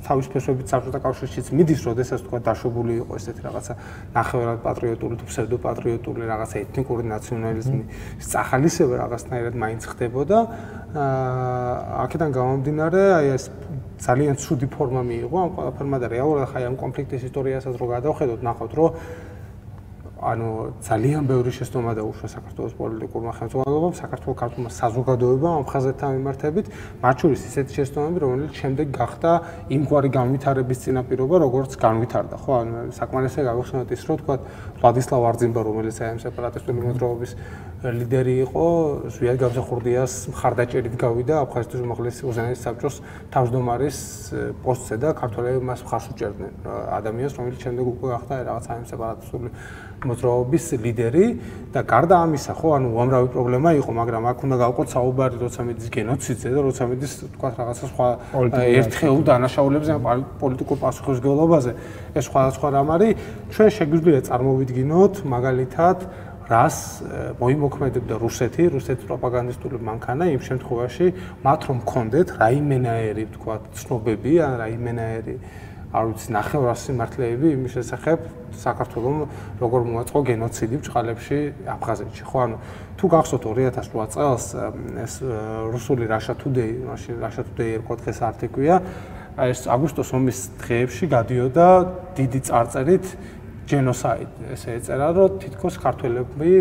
[0.03, 3.73] თავის ფესვებით საბჭოთა კავშირშიც მიდის, როდესაც თქვა დაშვებული იყო ესეთი რაღაცა
[4.15, 7.81] ნახევრად პატრიოტული თუ ფსევდო პატრიოტული რაღაცა ეთნიკური ნაციონალიზმი,
[8.19, 10.37] სახალისება რაღაცნაირად მაინც ხდებოდა.
[10.91, 13.43] აა აქედან გამომდინარე, აი ეს
[14.03, 18.73] ძალიან ცუდი ფორმა მიიღო ამ ყველაფერმა და რეალურად ხაი ამ კონფლიქტის ისტორიასაც რო გადავხედოთ, ნახავთ,
[18.75, 18.89] რომ
[20.21, 26.65] ანუ ძალიან ბევრი შეცდომა დაუშვა საქართველოს პოლიტიკურმა ხელმძღვანელობამ, საქართველოს ქართულმა საზოგადოებამ ამ ხაზებთან მიმართებით,
[27.01, 29.31] მათ შორის ისეთი შეცდომები, რომელიც შემდეგ გახდა
[29.73, 32.51] იმგვარი განვითარების წინაპირობა, როგორც განვითარდა, ხო?
[32.61, 34.35] ანუ საკმარისია გავიხსენოთ ის, რომ თქვა
[34.77, 37.31] ვლადისლავ არძიმბა, რომელიც აი ამ სეპარატისტული მოძრაობის
[37.81, 38.65] ლიდერი იყო,
[39.09, 42.95] ზვიად გამსახურდიას მხარდაჭერით გავიდა აფხაზეთის უმაღლესი უზენაესი საბჭოს
[43.33, 43.97] თავმჯდომარის
[44.61, 46.53] პოსტზე და ქართველები მას მხარს უჭერდნენ
[47.01, 49.49] ადამიანს, რომელიც შემდეგ უკვე გახდა რაღაც აი ამ სეპარატისტული
[50.01, 51.25] მოძრაობის ლიდერი
[51.71, 55.87] და გარდა ამისა, ხო, ანუ უამრავი პრობლემა იყო, მაგრამ აქ უნდა გავყოთ საუბარი, როცა მიდის
[55.93, 58.07] გენოციდზე და როცა მიდის, თქვა, რაღაცა სხვა
[58.81, 59.91] ერთხელ დანაშაულებზე,
[60.41, 61.71] პოლიტიკურ პასუხისმგებლობაზე,
[62.17, 63.11] ეს სხვადასხვა რამ არის.
[63.53, 65.97] ჩვენ შეგვიძლია წარმოვიდგინოთ, მაგალითად,
[66.51, 66.77] რას
[67.39, 71.07] მოიმოქმედებდა რუსეთი, რუსეთის პროპაგანდისტული მანქანა იმ შემთხვევაში,
[71.45, 75.35] მათ რომ კონდეთ რაიმენაერი, თქვა, ცნობები ან რაიმენაერი
[75.91, 78.19] არ ვიცი, ნახევრად სიმართლეები იმის შესახებ
[78.55, 82.37] საქართველოს როგორ მოაწყო გენოციდი ბჭყალებში აფხაზეთში, ხო?
[82.45, 82.57] ანუ
[82.95, 84.45] თუ გახსოვთ 2008 წელს
[85.03, 85.13] ეს
[85.75, 88.75] რუსული Russia Today, მაშინ Russia Today ერქვა დღეს არტიკვია,
[89.51, 91.67] ეს აგვისტოს ომის დღეებში გადიოდა
[92.15, 93.05] დიდი წარწერით
[93.67, 96.51] genocide, ესე ეწერა, რომ თითქოს ქართველები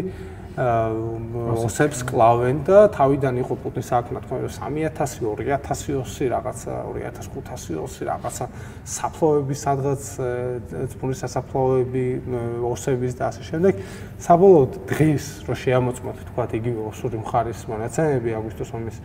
[0.58, 4.18] ოსებს კლავენ და თავიდან იყო პუტინის საქმე.
[4.26, 8.44] თქო 3000 2000 რაღაცა 2500 რაღაცა
[8.84, 10.02] საფლავები სადღაც
[10.90, 12.04] ძმურის სასაფლავები
[12.66, 13.74] ოსების და ასე შემდეგ.
[14.18, 18.96] საბოლოოდ დღეს რო შეამოწმოთ თქვა იგივე ოსური მხარის მონაცემები აგვისტოს ომის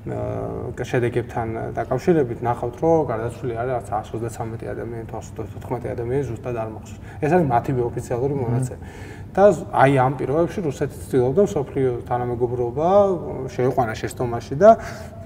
[0.00, 7.46] შედეგებთან დაკავშირებით ნახავთ რომ გარდაცვლილი არის 133 ადამიანი 114 ადამიანი ზუსტად არ მახსოვს ეს არის
[7.52, 8.80] მათივე ოფიციალური მონაცემები
[9.34, 12.88] და აი ამ პირობებში რუსეთი ცდილობდა სოფლიო თანამეგობრობა
[13.54, 14.70] შეიყვანა შეცდომაში და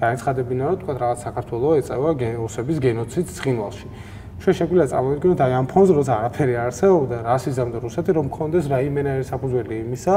[0.01, 2.09] განაცხადებინა რომ თქვა რაღაც საქართველოს ეწევა
[2.45, 3.87] ოსების გენოციდს ცხინვალში.
[4.35, 9.23] ჩვენ შეგვიძლია წარმოვიდგინოთ აი ამ ფონზე როცა არაფერი არსებობდა რასიზმ და რუსეთი რომ მქონდეს რაიმენერი
[9.31, 10.15] საფუძველი იმისა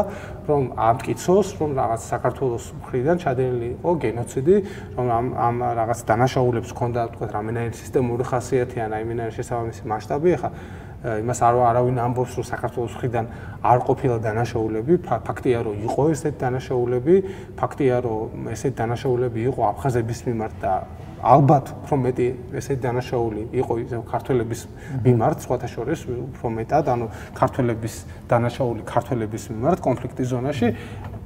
[0.49, 4.57] რომ ამტკიცოს რომ რაღაც საქართველოს მხრიდან ჩადენილი იყო გენოციდი
[4.99, 10.51] რომ ამ ამ რაღაც დანაშაულებს ჰქონდა თქვა რამენერი სისტემური ხასიათი ან რაიმენერი შესაბამისი მასშტაბი ახლა
[10.99, 13.27] იმას არ არავინ ამბობს რომ საქართველოს მხრიდან
[13.63, 17.15] არ ყოფილა დანაშაულები ფაქტია რომ იყო ესეთი დანაშაულები
[17.55, 20.73] ფაქტია რომ ესეთი დანაშაულები იყო აფხაზების მიმართ და
[21.19, 22.27] ალბათ უფრო მეტი
[22.59, 23.75] ესეთი დანაშაული იყო
[24.11, 24.61] ქართველების
[25.07, 27.07] მიმართ სხვათა შორის უფრო მეტად ანუ
[27.39, 27.95] ქართველების
[28.31, 30.69] დანაშაული ქართველების მიმართ კონფლიქტის ზონაში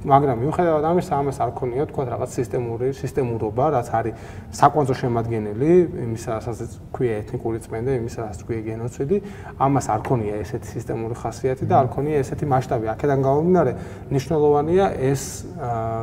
[0.03, 4.13] მაგრამ მიუხედავად ამისა ამას არ ქონია თქვა რაღაც სისტემური სისტემურობა რაც არის
[4.59, 5.71] საკვანძო შემადგენელი
[6.03, 9.17] იმისა რასაც ქვია ეთნიკური წმენდა იმისა რასაც ქვია გენოციდი
[9.63, 12.85] ამას არ ქონია ესეთი სისტემური ხასიათი და არ ქონია ესეთი მასშტაბი.
[12.93, 13.71] აქედან გამომდინარე
[14.11, 15.21] მნიშვნელოვანია ეს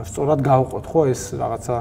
[0.09, 1.01] სწორად გავყოთ ხო?
[1.13, 1.77] ეს რაღაცა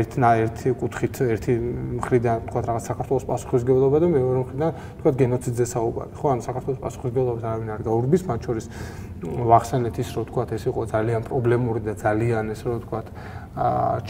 [0.00, 1.52] ერთ ერთი კუთხით ერთი
[2.00, 6.26] მხრიდან თქვა რაღაც საქართველოს პასუხისგებლობა და მეორე მხრიდან თქვა გენოციდზე საუბარი ხო?
[6.32, 8.66] ანუ საქართველოს პასუხისგებლობას არავინ არ გაურბის მათ შორის
[9.22, 13.00] ვახსენეთ ის რომ თქვა ეს იყო ძალიან პრობლემური და ძალიან ეს რომ თქვა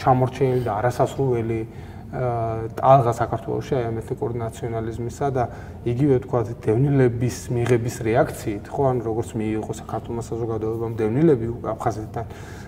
[0.01, 1.59] ჩამორჩენილი და არასასრულელი
[2.13, 5.43] ტალღა საქართველოსში აი ამ ეთნიკური ნაციონალიზმისა და
[5.89, 12.25] იგივე თქვა დევნილების მიღების რეაქციით ხო ანუ როგორც მიიღო საქართველოს საზოგადოებამ დევნილები აფხაზეთთან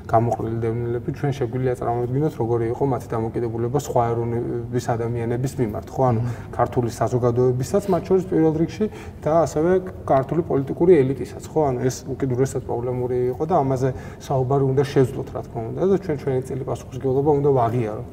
[0.09, 6.21] გამოყრილი დევნილები ჩვენ შეგვიძლია წარმოვიდგინოთ როგორი იყო მათი დამოკიდებულება სხვა ეროვნების ადამიანების მიმართ ხო ანუ
[6.57, 8.85] ქართული საზოგადოებისაც მათ შორის პირველ რიგში
[9.25, 9.71] და ასევე
[10.09, 13.89] ქართული პოლიტიკური ელიტისაც ხო ანუ ეს უკიდურესად პრობლემური იყო და ამაზე
[14.25, 18.09] საუბარი უნდა შეძლოთ რა თქმა უნდა და ჩვენ ჩვენი წელი პასუხისგებლობა უნდა ვაღიაროთ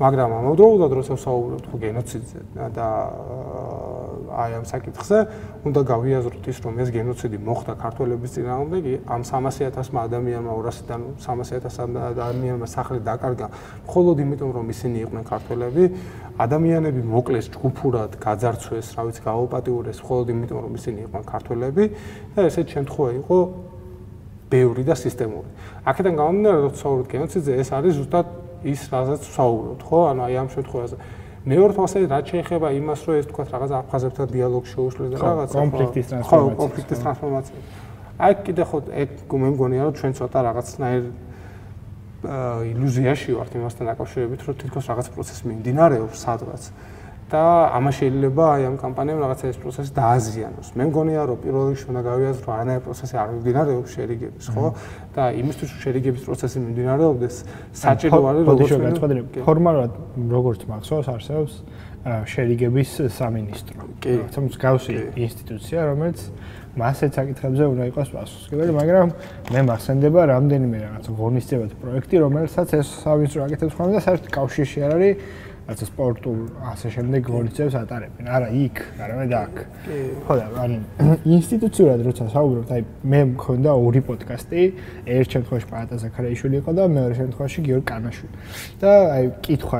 [0.00, 2.40] მაგრამ ამავდროულად როცა ვსაუბრობთ ხო გენოციდზე
[2.72, 2.88] და
[4.30, 5.18] აი ამ საკითხზე
[5.68, 8.84] უნდა გავიაზროთ ის რომ ეს გენოციდი მოხდა ქართველების წინააღმდეგ.
[9.04, 13.46] ამ 300.000 ადამიანმა 200-დან 300.000 ადამიანმა სახლი დაკარგა.
[13.84, 15.84] მხოლოდ იმიტომ რომ ისინი იყვნენ ქართველები.
[16.40, 21.84] ადამიანები მოკლეს ჯგუფურად გაძარცვეს რა ვიცი გაოპატიურეს მხოლოდ იმიტომ რომ ისინი იყვნენ ქართველები
[22.32, 23.38] და ესეთ შემთხვევა იყო
[24.50, 25.48] ბევრი და სისტემური.
[25.84, 28.26] აქედან გამომდინარე რომ ცხოვრობთ გენოციდზე ეს არის ზუსტად
[28.64, 29.98] ის რაზეც ვსაუბრობთ, ხო?
[30.10, 30.96] ანუ აი ამ შემთხვევაზე
[31.40, 36.06] მეორე თვალსაჩინო რაც შეეხება იმას, რომ ეს თქვა რაღაც აფხაზებთან დიალოგში შეუშლის და რაღაც კონფლიქტის
[36.10, 36.52] ტრანსფორმაცია.
[36.52, 37.58] ხო, კონფლიქტის ტრანსფორმაცია.
[38.20, 41.04] აი კიდე ხო ეგ მე მგონია რომ ჩვენ ცოტა რაღაცნაირ
[42.20, 46.62] ილუზიაში ვართ იმასთან დაკავშირებით, რომ თითქოს რაღაც პროცესი მიმდინარეობს სადღაც.
[47.30, 47.42] და
[47.78, 50.68] ამას შეიძლება აი ამ კამპანიამ რაღაცა ეს პროცესი დააზიანოს.
[50.74, 54.66] მე მგონია რომ პირველ რიგში უნდა გავიაზრო არანაირი პროცესი არ მიმდინარეობს შერიგების, ხო?
[55.14, 57.34] და იმისთვის რომ შერიგების პროცესი მიმდინარეობდეს,
[57.70, 59.14] საჭირო არის როგორც ვეცხოვდი,
[59.46, 59.92] ფორმალურად
[60.38, 61.54] როგორც მახსოვს არსებობს
[62.00, 63.80] შერიგების სამინისტრო.
[64.00, 66.18] კი, თუმცა მსგავსი ინსტიტუცია, რომელიც
[66.80, 69.08] მასეთ საკითხებზე უნდა იყოს პასუხისმგებელი, მაგრამ
[69.52, 74.92] მე მახსენდება რამდენიმე რაღაცა ღონისძიებათა პროექტი, რომელსაც ეს სამინისტრო აკეთებს ხოლმე და საერთოდ კავშირში არ
[74.96, 75.14] არის
[75.70, 78.26] რაც სპორტულ ასე შემდეგ გონიცებს ატარებენ.
[78.26, 79.54] არა იქ, არამედ აქ.
[79.86, 79.98] კი.
[80.26, 80.76] ხო და ანუ
[81.30, 84.62] ინსტიტუციურად როცა საუბრობთ, აი მე მქონდა ორი პოდკასტი,
[85.06, 88.34] ერთ შემთხვევაში პაატა ზაქარიაშვილი იყო და მეორე შემთხვევაში გიორგი კანაშვილი.
[88.82, 89.78] და აი კითხვა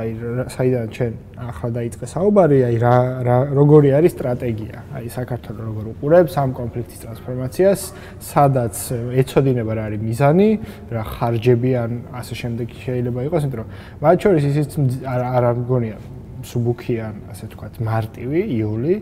[0.55, 4.77] საიდან ჩვენ ახლა დაიწყე საუბარი, აი რა რა როგორი არის სტრატეგია?
[4.93, 7.81] აი საქართველოს როგორ უყურებს ამ კონფლიქტის ტრანსფორმაციას,
[8.21, 8.75] სადაც
[9.21, 10.49] ეცოდინება რა არის მიზანი,
[10.93, 13.69] რა ხარჯები ან ასე შემდეგ შეიძლება იყოს, იმიტომ რომ
[14.05, 14.69] მათ შორის ისიც
[15.01, 15.43] არ არ
[15.81, 15.97] მგონია
[16.41, 18.95] სუბუქიან, ასე ვთქვათ, მარტივი იული,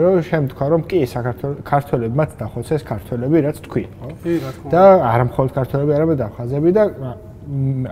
[0.00, 4.08] რომ შემთქვა რომ კი საქართველოს ქართველებმაც დახოცეს ქართველები, რაც თქვი, ხო?
[4.24, 4.72] კი, რა თქმა უნდა.
[4.72, 6.84] და არ მხოლოდ ქართველები, არამედ აფხაზები და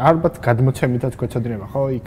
[0.08, 2.06] ალბათ გადმოცემითაც გვეცოდინება, ხო, იქ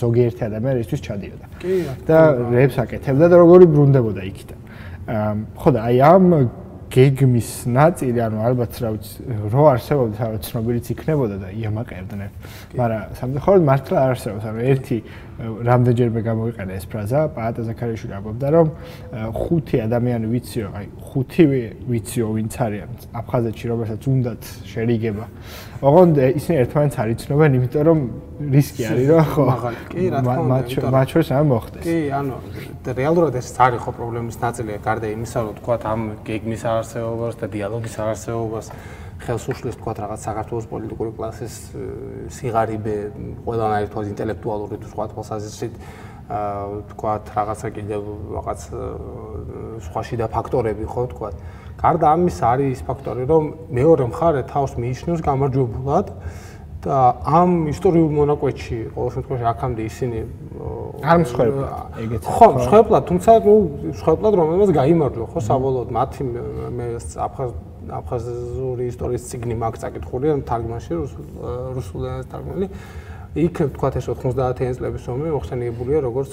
[0.00, 1.46] ზოგიერთი ადამიანი ისთვის ჩადიოდა.
[1.60, 1.74] კი,
[2.08, 2.18] და
[2.56, 4.58] რეებს აკეთებდა და როგორი ბრუნდებოდა იქიდან.
[5.60, 6.24] ხო და აი ამ
[6.90, 9.18] გეგმის ნაწილი, ანუ ალბათ რა ვიცი,
[9.52, 12.30] რო არსებობდა, რა ცნობილიც იქნებოდა და იამაყერდნენ.
[12.74, 14.96] მაგრამ სამწუხაროდ მართლა არ არსებობს, ანუ ერთი
[15.40, 18.66] რამდენჯერმე გამოიყენა ეს ფრაზა, პაატა ზაქარიშვილი ამბობდა, რომ
[19.40, 25.24] ხუთი ადამიანი ვიციო, აი ხუთივე ვიციო ვინც არიან აფხაზეთში, რომელსაც უნდათ შერიგება.
[25.80, 27.98] ოღონდ ისინი ერთმანეთს არ იცნობენ, იმიტომ რომ
[28.52, 29.44] რისკი არის, რომ ხო.
[29.88, 31.84] კი, რა თქმა უნდა, მათ შორის არ მოხდეს.
[31.88, 32.34] კი, ანუ
[33.00, 37.94] რეალურად ეს არის ხო პრობლემის ნაწილია, გარდა იმისა, რომ თქვა ამ გეგმის არსებობას და დიალოგის
[37.96, 38.66] არსებობას
[39.20, 41.54] ხელს უშლის თქვა რაღაც საქართველოს პოლიტიკური კლასის
[42.36, 42.96] სიღარიბე
[43.44, 45.74] ყველანაირ თვალს ინტელექტუალური სხვა თვალსაზრისით
[46.30, 48.02] აა თქვა რაღაცა კიდევ
[48.38, 48.60] რაღაც
[49.86, 51.30] სხვა შიდა ფაქტორები ხო თქვა
[51.80, 56.06] გარდა ამის არის ის ფაქტორი რომ მეორე მხარე თავს მიიჩნევს გამარჯვებულად
[56.80, 60.20] და ამ ისტორიულ მონაკვეთში ყოველ შემთხვევაში აქამდე ისინი
[61.04, 63.54] არ მსხვერპლად ეგეც ხო მსხვერპლად თუმცა ნუ
[63.92, 66.22] მსხვერპლად რომელსაც გამოიმარჯვა ხო საბოლოოდ მათი
[66.80, 66.86] მე
[67.26, 67.50] აფხაზ
[68.00, 70.92] აფხაზური ისტორიის ციგნი მაქვს წაკითხული ან თარგმანში
[71.76, 72.68] რუსულ ენაზე თარგმნილი
[73.30, 76.32] იქ თქვა ეს 90-იანი წლების ომი მოხსენიებულია როგორც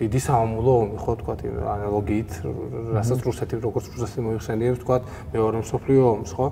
[0.00, 1.34] დიდი სამამულო ომი ხო თქვა
[1.76, 2.30] ანალოგიით
[2.96, 4.96] რასაც რუსეთი როგორც რუსეთი მოიხსენიებს თქვა
[5.36, 6.46] მეორე მსოფლიო ომს ხო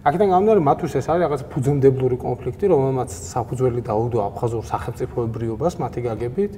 [0.00, 6.52] აქედან გამომდინარე მათთვის ეს არის რაღაც ფუძემდებლური კონფლიქტი რომელმაც საფუძველი დაუდო აფხაზურ სახელმწიფოებრიობას მათი გაგებით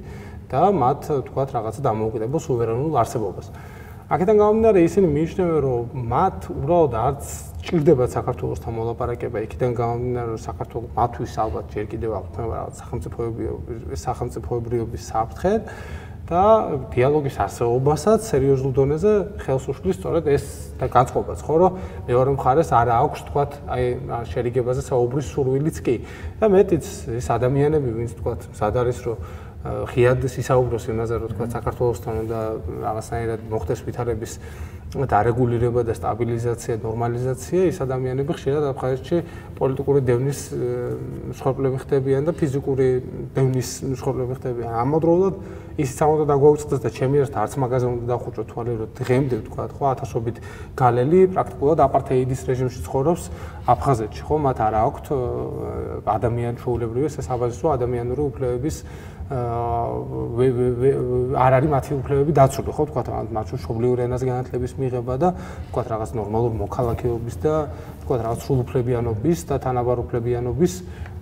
[0.47, 3.47] და მათ თქვა რაღაცა დამოუკიდებელ სუვერენულ არსებობას.
[4.15, 7.23] აქედან გამომდინარე ისინი მიიჩნევენ რომ მათ უბრალოდ არც
[7.67, 15.01] ჭირდება საქართველოსთან მოლაპარაკება იქიდან გამომდინარე რომ საქართველოს მათთვის ალბათ ჯერ კიდევ აქვს რაღაც სახელმწიფოების სახელმწიფოებრიობის
[15.11, 15.53] საფრთხე
[16.23, 16.43] და
[16.93, 20.45] დიალოგის არსებობასაც სერიოზულ დონეზე ხელს უშლის სწორედ ეს
[20.79, 23.43] და განწყობაც ხო რომ მეორე მხარეს არ აქვს თქვა
[23.75, 23.83] აი
[24.31, 25.95] შერიგებაზე საუბრის სურვილიც კი
[26.39, 26.85] და მეტიც
[27.19, 29.17] ეს ადამიანები ვინც თქვა სად არის რომ
[29.63, 32.39] ღიად ისაუბროს იმაზე, რომ თქვა საქართველოსთან და
[32.83, 34.33] რაღაცნაირად მოხდეს ვითარების
[35.07, 39.17] დარეგულირება და სტაბილიზაცია, ნორმალიზაცია, ის ადამიანები ხშირად აფხაზეთში
[39.55, 40.39] პოლიტიკური დევნის
[41.31, 42.87] მსხვერპლები ხდებიან და ფიზიკური
[43.39, 44.71] დევნის მსხვერპლები ხდებიან.
[44.83, 45.33] ამავდროულად
[45.73, 49.83] ის სამოდა დაგვაუწყდეს და ჩემი ერთ არც მაგაზე უნდა დახუჭო თვალე, რომ დღემდე თქვა, ხო,
[49.93, 50.37] ათასობით
[50.77, 53.23] გალელი პრაქტიკულად აპარტეიდის რეჟიმში ცხოვრობს
[53.73, 55.05] აფხაზეთში, ხო, მათ არ აქვთ
[56.13, 58.77] ადამიანური ჩვეულებრივი სასაბაზრო ადამიანური უფლებების
[61.33, 63.01] არ არის მათი უფლებები დაცული, ხო, თქვა,
[63.33, 65.29] მათ შობლიურ ენაზე განათლების მიღება და
[65.71, 67.53] თქვა რაღაც ნორმალურ მოქალაქეობის და
[68.03, 70.73] თქვა რაღაც სრულუფლებიანობის და თანაბარუფლებიანობის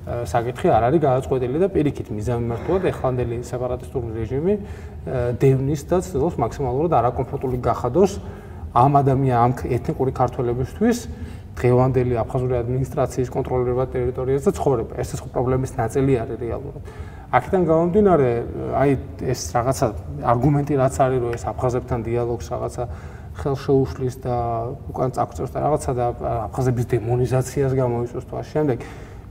[0.01, 4.55] საკითხი არ არის გააწყვეტილი და პირიქით მიზანმიმართულად ეხლანდელი სეპარატისტული რეჟიმი
[5.37, 8.17] დევნის და ცდილობს მაქსიმალურად არაკომფორტული გახადოს
[8.73, 10.97] ამ ადამიან ამ ეთნიკური ქართველებისთვის
[11.59, 14.93] დღევანდელი აფხაზური ადმინისტრაციის კონტროლირება ტერიტორიაზე ცხოვრება.
[15.03, 16.83] ეს ეს პრობლემის ნაწილი არის რეალურად.
[17.31, 18.29] აქედან გამომდინარე,
[18.81, 18.91] აი
[19.33, 19.87] ეს რაღაცა
[20.31, 22.83] არგუმენტი რაც არის, რომ ეს აფხაზებთან დიალოგს რაღაცა
[23.31, 24.35] ხელშეუშლის და
[24.91, 26.05] უკან წაკწევს და რაღაცა და
[26.51, 28.77] აფხაზების დემონიზაციას გამოიწვევს თუ ამ შემდეგ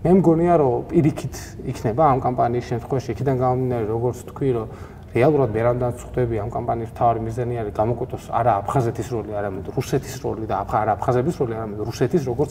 [0.00, 3.12] მე მგონია რომ პირიქით იქნება ამ კამპანიის შემთხვევაში.
[3.12, 4.68] იქიდან გამომდინარე როგორც თქვი რომ
[5.12, 10.44] რეალურად ვერანდან წხვდები ამ კამპანიის თავი მიზანი არის გამოკვეთოს არა აფხაზეთის როლი, არამედ რუსეთის როლი
[10.48, 12.50] და არა აფხაზების როლი, არამედ რუსეთის როგორც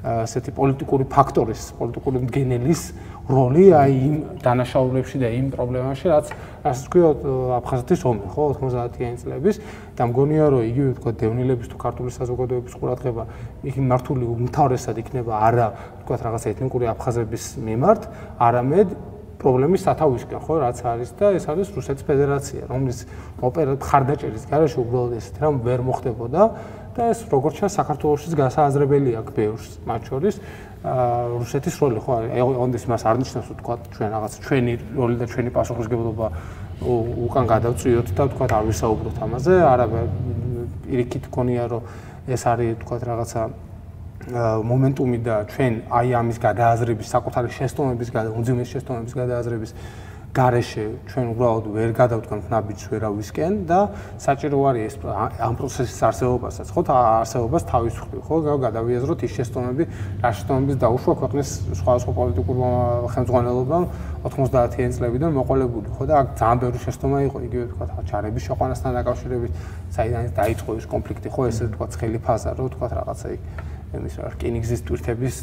[0.00, 2.82] ასეთი პოლიტიკური ფაქტორის, პოლიტიკური მდგენელის
[3.30, 6.26] როლი აი იმ დანაშაულებში და იმ პრობლემებში, რაც
[6.64, 7.18] ასე ვთქვიოთ,
[7.60, 9.60] აფხაზეთის ომი, ხო, 90-იანი წლების
[9.94, 13.22] და მგონია, რომ იგივე თქვა დევნილების თუ ქართული საზოგადოების ყურადღება
[13.68, 15.68] იქ მართული უმთავრესად იქნება არა
[16.02, 18.00] თქვა რაღაც ეთნიკური აფხაზების მიმართ,
[18.40, 18.88] არამედ
[19.40, 22.98] პრობლემის სათავისკენ, ხო, რაც არის და ეს არის რუსეთის ფედერაცია, რომლის
[23.40, 26.42] ოპერატ ხარდაჭერის garaშე უბრალოდ ეს რამ ვერ მოხდებოდა.
[26.44, 30.34] და ეს როგორც ჩანს საქართველოსიც გასააზრებელი აქვს ბევრს მათ შორის
[30.80, 32.14] რუსეთის როლი ხო?
[32.64, 36.26] ონდეს მას არ ნიშნავს თქვა ჩვენ რაღაც ჩვენი როლი და ჩვენი პასუხისგებლობა
[37.30, 39.54] უკან გადავწიოთ და თქვა არ ვისაუბროთ ამაზე.
[39.70, 40.00] არაბა
[40.88, 41.82] პირიქით გქონია რომ
[42.26, 43.42] ეს არის თქვა რაღაცა
[44.70, 49.70] მომენტუმი და ჩვენ აი ამის გადააზრების საკუთარი შეცდომების გადა უძიმეს შეცდომების გადააზრების
[50.30, 53.78] გარეშე ჩვენ უბრალოდ ვერ გადავდგანთ ნაბიჯს ვერავისკენ და
[54.22, 54.94] საჭირო არის ეს
[55.42, 56.70] ამ პროცესის არსებობასაც.
[56.70, 58.34] ხო არსებობას თავის ხვდი ხო?
[58.62, 59.84] გადავიაზროთ ის შეცდომები
[60.22, 61.48] რა შეცდომების დაუშვა ქვეყნის
[61.82, 62.56] სხვადასხვა პოლიტიკურ
[63.10, 63.84] ხელმძღვანელობამ
[64.22, 66.02] 90-იანი წლებიდან მოყოლებული ხო?
[66.06, 69.52] და აქ ძალიან ბევრი შეცდომა იყო იგივე თქვა ჩარების შეყვანასთან დაკავშირებით
[69.98, 71.42] საიდან დაიწყო ეს კონფლიქტი ხო?
[71.50, 73.42] ესე თქვა ცხელი ფაზა რო თქვა რაღაცა იქ
[73.90, 75.36] იმის რა რკინიგზის ტვირთების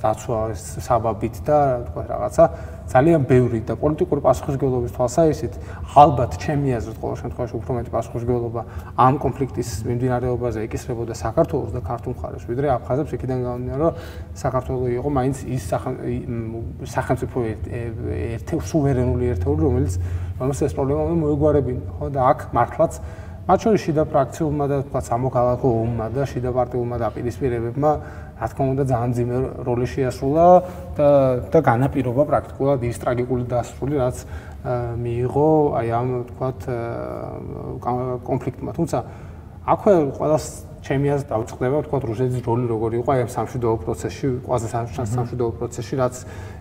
[0.00, 1.58] დაცვა საბაბით და
[1.92, 2.44] თქვა რაღაცა
[2.88, 5.54] ძალიან ბევრი და პოლიტიკური პასუხისგებლობის თვალსაჩინით
[5.92, 8.62] ალბათ ჩემი აზრით ყოველ შემთხვევაში უფრო მეტი პასუხისგებლობა
[8.96, 13.94] ამ კონფლიქტის მიმდინარეობაზე ეკისრებოდა საქართველოს და ქართულ მხარეს ვიდრე აფხაზებს იქიდან გამომდინარე რომ
[14.40, 15.62] საქართველოს იყო მაინც ის
[16.96, 17.36] სახელმწიფო
[18.40, 19.94] ერთე სუვერენული ერთეული რომელიც
[20.40, 22.92] რომელსაც ეს პრობლემა უნდა მოეგვარებინა ხო და აქ მართლაც
[23.42, 27.90] მათ შორის შიდა ფრაქციულმა და თქვა სამოქალაქო ომმა და შიდა პარტიულმა დაპირისპირებებმა
[28.38, 30.46] რა თქმა უნდა ძალიან ძიმე როლი შეასრულა
[30.94, 31.08] და
[31.50, 34.16] და განაპირობა პრაქტიკულად ის ტრაგიკული დასრული რაც
[35.02, 36.48] მიიღო აი ამ თქვა
[38.22, 38.70] კონფლიქტმა.
[38.78, 38.98] თუმცა
[39.66, 40.44] აქვე ყველას
[40.82, 44.66] ჩემი აზრით დავწყდება თქვა რუსეთის როლი როგორი იყო აი ამ სამშვიდობო პროცესში ყველაზე
[45.14, 46.14] სამშვიდობო პროცესში რაც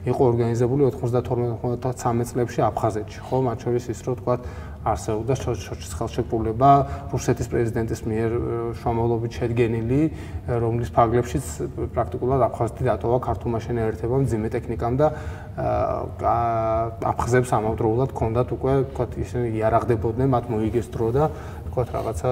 [0.05, 3.37] იყო ორგანიზებული 92-93 წლებში აფხაზეთში ხო?
[3.41, 4.35] მათ შორის ის რო თქვა
[4.81, 6.69] არსებობდა ხელშეკრულება.
[7.13, 8.31] რუსეთის პრეზიდენტის მიერ
[8.81, 10.01] შრომოლობით შედგენილი,
[10.49, 11.45] რომლის ფარგლებშიც
[11.93, 15.07] პრაქტიკულად აფხაზეთი დატოვა ქართულმა შენერეთებამ ძიმე ტექნიკამ და
[17.11, 21.23] აფხაზებს ამავდროულად ჰქონდათ უკვე თქვათ ისინი იარაღდებოდნენ, მათ მოიგეს დრო და
[21.71, 22.31] თქვათ რაღაცა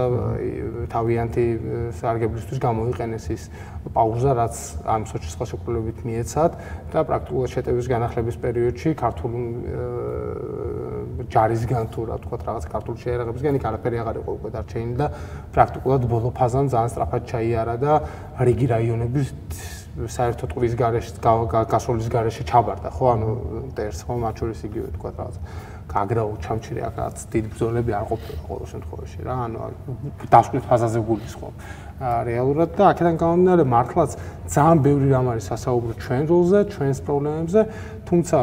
[0.91, 1.45] თავიანთი
[1.95, 3.43] სარგებლისთვის გამოიყენეს ის
[3.95, 6.51] პაუზა, რაც ამ სოჩის ხელშეკრულებით მიეცათ
[6.91, 9.39] და პრაქტიკულად შეტევის განახლების პერიოდში ქართული
[11.31, 15.07] ჯარისგან თუ რა თქვა რაღაც ქართული შეერაღებისგან იქ არაფერი აღარ იყო უკვე დარჩენილი და
[15.55, 17.93] პრაქტიკულად ბოლო ფაზამ ძალიან სწრაფად ჩაიარა და
[18.43, 19.27] რიგი რაიონების
[20.07, 23.05] საერთოდ ყრის გარეშე გასოლის გარეშე ჩაბარდა ხო?
[23.13, 23.27] ანუ
[23.75, 24.13] ტერს ხო?
[24.21, 25.35] მათ შორის იგივე თქვა რაღაც
[25.89, 29.59] გაგრაულ ჩამჩირი აქაც დიდ ბრძოლები არ ყოფილა ყოველ შემთხვევაში რა ანუ
[30.33, 31.53] დასკვნის ფაზაზე გულისხმობ
[32.29, 34.11] რეალურად და აქედან გამომდინარე მართლაც
[34.53, 37.61] ძალიან ბევრი რამ არის სასაუბრო ჩვენ როლზე ჩვენს პრობლემებზე
[38.07, 38.37] თუმცა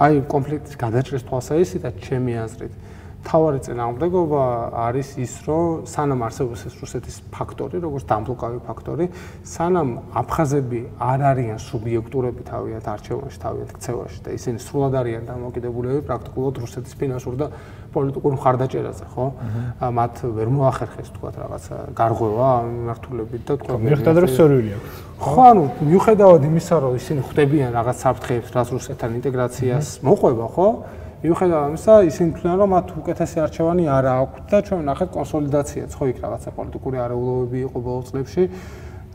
[0.00, 2.72] აი კონფლიქტის გადაჭრის თვალსაზრისით ჩემი აზრით
[3.20, 4.44] თავარი წინააღმდეგობა
[4.88, 9.06] არის ის, რომ სანამ არსებობს ეს რუსეთის ფაქტორი, როგორც დამბლოკავი ფაქტორი,
[9.44, 16.54] სანამ აფხაზები არ არიან სუბიექტურები თავიანთ არჩევანში, თავიანთ ქცევაში და ისინი სრულად არიან დამოკიდებულები პრაქტიკულად
[16.64, 17.46] რუსეთის ფინანსურ და
[17.90, 19.26] პოლიტიკურ მხარდაჭერაზე, ხო?
[19.82, 24.76] მათ ვერ მოახერხეს თქვა რაღაცა გარღვევა მიმართულებით და თქვა მიხვდათ რომ სორიულია.
[25.20, 30.68] ხო, ანუ მიუხედავად იმისა, რომ ისინი ხვდებიან რაღაც საფრთხეებს, რაც რუსეთთან ინტეგრაციას მოყვება, ხო?
[31.20, 36.04] მიუხედავად ამისა, ისინი თვლიან, რომ მათ უკეთესი არჩევანი არ აქვთ და ჩვენ ნახეთ კონსოლიდაციაც, ხო,
[36.10, 38.44] იქ რაღაცა პოლიტიკური არეულობები იყო ბოლო წლებში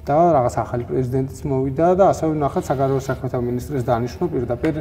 [0.06, 4.76] და რაღაც ახალი პრეზიდენტიც მოვიდა და ასევე ნახეთ საგარეო საქმეთა მინისტრის დანიშნვა პირდაპირ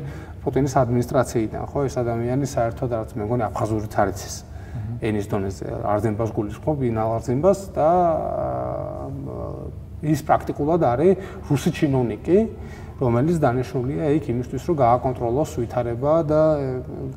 [0.44, 4.36] პუტინის ადმინისტრაციიდან, ხო, ეს ადამიანი საერთოდ რაღაც მე მგონი აფხაზურიც არ იცის.
[5.00, 7.88] ენის დონეზე არძენბას გულისხმობ, ინალარძენბას და
[10.04, 11.16] ის პრაქტიკულად არის
[11.48, 12.38] რუსი ჩინოვნიკი.
[13.04, 16.42] რომელიც დანიშნულია იქ იმისთვის, რომ გააკონტროლოს ვითარება და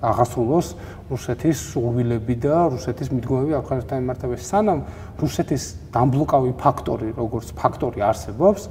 [0.03, 0.67] აღასრულოს
[1.07, 4.45] რუსეთის სურვილები და რუსეთის მიდგომები აფხაზეთთან მიმართებაში.
[4.51, 4.79] სანამ
[5.23, 5.63] რუსეთის
[5.95, 8.61] დამბლოკავი ფაქტორი, როგორც ფაქტორი არსებობს,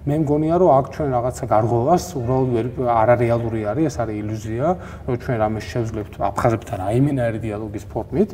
[0.00, 4.66] მე მგონია, რომ აქ ჩვენ რაღაცა გარღვევას უბრალოდ არარეალური არის, ეს არის ილუზია,
[5.04, 8.30] რომ ჩვენ რამე შევძლებთ აფხაზებთან აიმენარი დიალოგის ფორმით.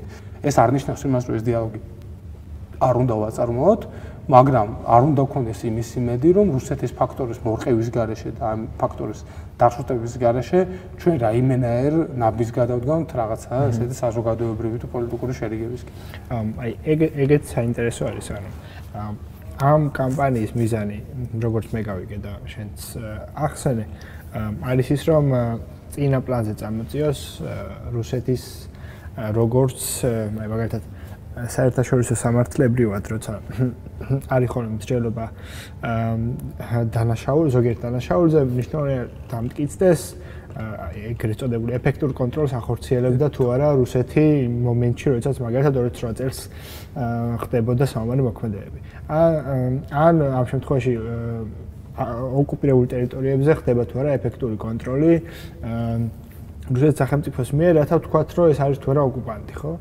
[0.46, 1.80] ეს არ ნიშნავს იმას, რომ ეს დიალოგი
[2.86, 3.80] არ უნდა ვაწარმოოთ,
[4.26, 9.20] მაგრამ არ უნდა გქონდეს იმის იმედი, რომ რუსეთის ფაქტორის მორყევის garaშე და ამ ფაქტორის
[9.54, 10.60] დაშრუტების garaშე
[10.98, 15.94] ჩვენ რაიმენაერ ნაბის გადავდგამთ რაღაცა ესეთი საზოგადოებრივი თუ პოლიტიკური შერიგებისკენ.
[16.58, 18.50] აი ეგ ეგეც საინტერესო არის, ანუ
[19.56, 20.98] ამ კამპანიის მიზანი,
[21.46, 22.76] როგორც მე გავიგე და შენც
[23.46, 23.84] ახსენე,
[24.68, 25.24] არის ის, რომ
[25.94, 27.20] წინა პლანზე წამოწიოს
[27.94, 28.44] რუსეთის
[29.16, 30.82] როგორც აი მაგალითად
[31.36, 33.32] საერთაშორისო სამართლებრივად როცა
[34.32, 35.26] არის ხოლმე მსჯელობა
[36.96, 40.02] დანაშაულ ზოგიერთ დანაშაულზე მნიშვნელოვანია დამტკიცდეს
[40.56, 44.24] ეგრეთ წოდებული ეფექტურ კონტროლს ახორციელებდა თუ არა რუსეთი
[44.64, 46.38] მომენტში როდესაც მაგალითად 28 წელს
[47.44, 48.78] ხდებოდა საომარი მოქმედებები.
[49.12, 50.94] ან ამ შემთხვევაში
[52.40, 55.12] ოკუპირებულ ტერიტორიებზე ხდება თუ არა ეფექტური კონტროლი
[56.66, 59.72] რუსეთის სახელმწიფოს მიერ რათა ვთქვათ, რომ ეს არის თუ არა ოკუპანტი, ხო?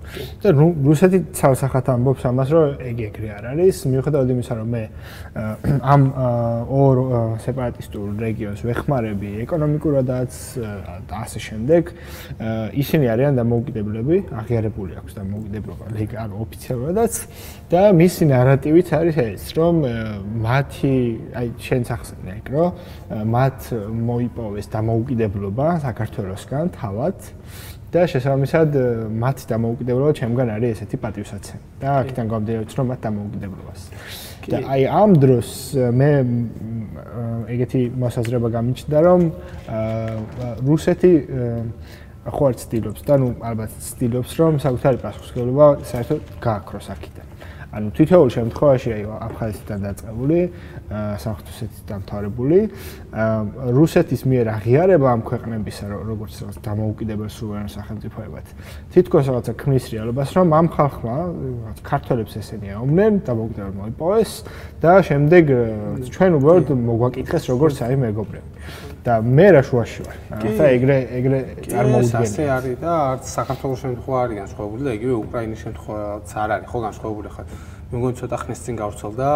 [0.44, 0.48] და
[0.86, 4.84] რუსეთი ცალსახად ამბობს ამას, რომ ეგ ეგრე არ არის, მიუხედავად იმისა, რომ მე
[5.82, 6.02] ამ
[6.70, 6.96] ორ
[7.42, 10.32] სეპარატისტულ რეგიონს ვეხმარები ეკონომიკურადაც
[11.10, 11.84] და ასე შემდეგ,
[12.86, 17.14] ისინი არიან დამოუკიდებლები, აღიარებული აქვს დამოუკიდებლობა ლეგალ ოფიციალურადაც
[17.72, 19.82] და მისი ნარატივიც არის ეს, რომ
[20.46, 20.96] მათი,
[21.34, 22.70] აი შენც ახსენე ეგ, რომ
[23.34, 23.60] მათ
[24.06, 27.18] მოიპოვეს დამოუკიდებლობა საქართველოსგან თავად
[27.96, 28.70] და შესაბამისად
[29.24, 33.82] მათ დამოუკიდებლობა ჩემგან არის ესეთი პატივსაცემი და აქედან გამომდინარეობს რომ მათ დამოუკიდებლობას.
[34.52, 35.50] და აი ამ დროს
[36.00, 36.12] მე
[37.56, 39.22] ეგეთი მოსაზრება გამიჩნდა რომ
[40.70, 41.14] რუსეთი
[42.26, 47.25] ხო არ ცდილობს და ნუ ალბათ ცდილობს რომ საკუთარი პასუხისმგებლობა საერთოდ გააქროს აქედან
[47.76, 50.38] ანუ თითოეულ შემთხვევაში აი აფხაზეთიდან დაწყებული,
[50.86, 52.60] სამხრეთ ოსეთიდან თარებული,
[53.74, 58.46] რუსეთის მიერ აღიარება ამ ქვეყნებისა როგორც რაღაც დამოუკიდებელ სუვერენ სახელმწიფოებად.
[58.94, 61.16] თითქოს რაღაცა ქმნის რეალობას, რომ ამ ხალხმა
[61.66, 64.32] რაღაც ქართველებს ესენი აუმნენ, დამოუკიდებელ მოიპოვეს
[64.82, 65.44] და შემდეგ
[66.14, 68.50] ჩვენ უბრალოდ მოგვაკითხეს როგორც აი მეგობრები.
[69.06, 70.18] და მე რა შუაში ვარ.
[70.34, 72.26] ახლა ეგრე ეგრე წარმოუდგენია.
[72.26, 76.80] ასე არის და არც საქართველოს შემთხვევა არის განსხვავებული და იგივე უკრაინის შემთხვევაც არ არის ხო
[76.90, 77.46] განსხვავებული ხარ.
[77.86, 79.30] მე მგონი ცოტა ხნის წინ გავრცელდა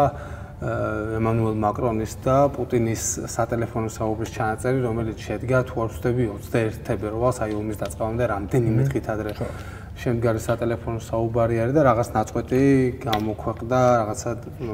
[0.60, 7.56] ემანუელ მაკრონის და პუტინის სატელეფონო საუბრის ჩანაწერი, რომელიც შედგა თუ არ ვწდები 21 თებერვალს აი
[7.56, 9.36] ომის დაწყებამდე რამდენიმე დღით ადრე.
[10.00, 12.60] შემდგარი სატელეფონო საუბარი არის და რაღაც ნაწყვეტი
[13.04, 14.32] გამოქვეყნდა რაღაცა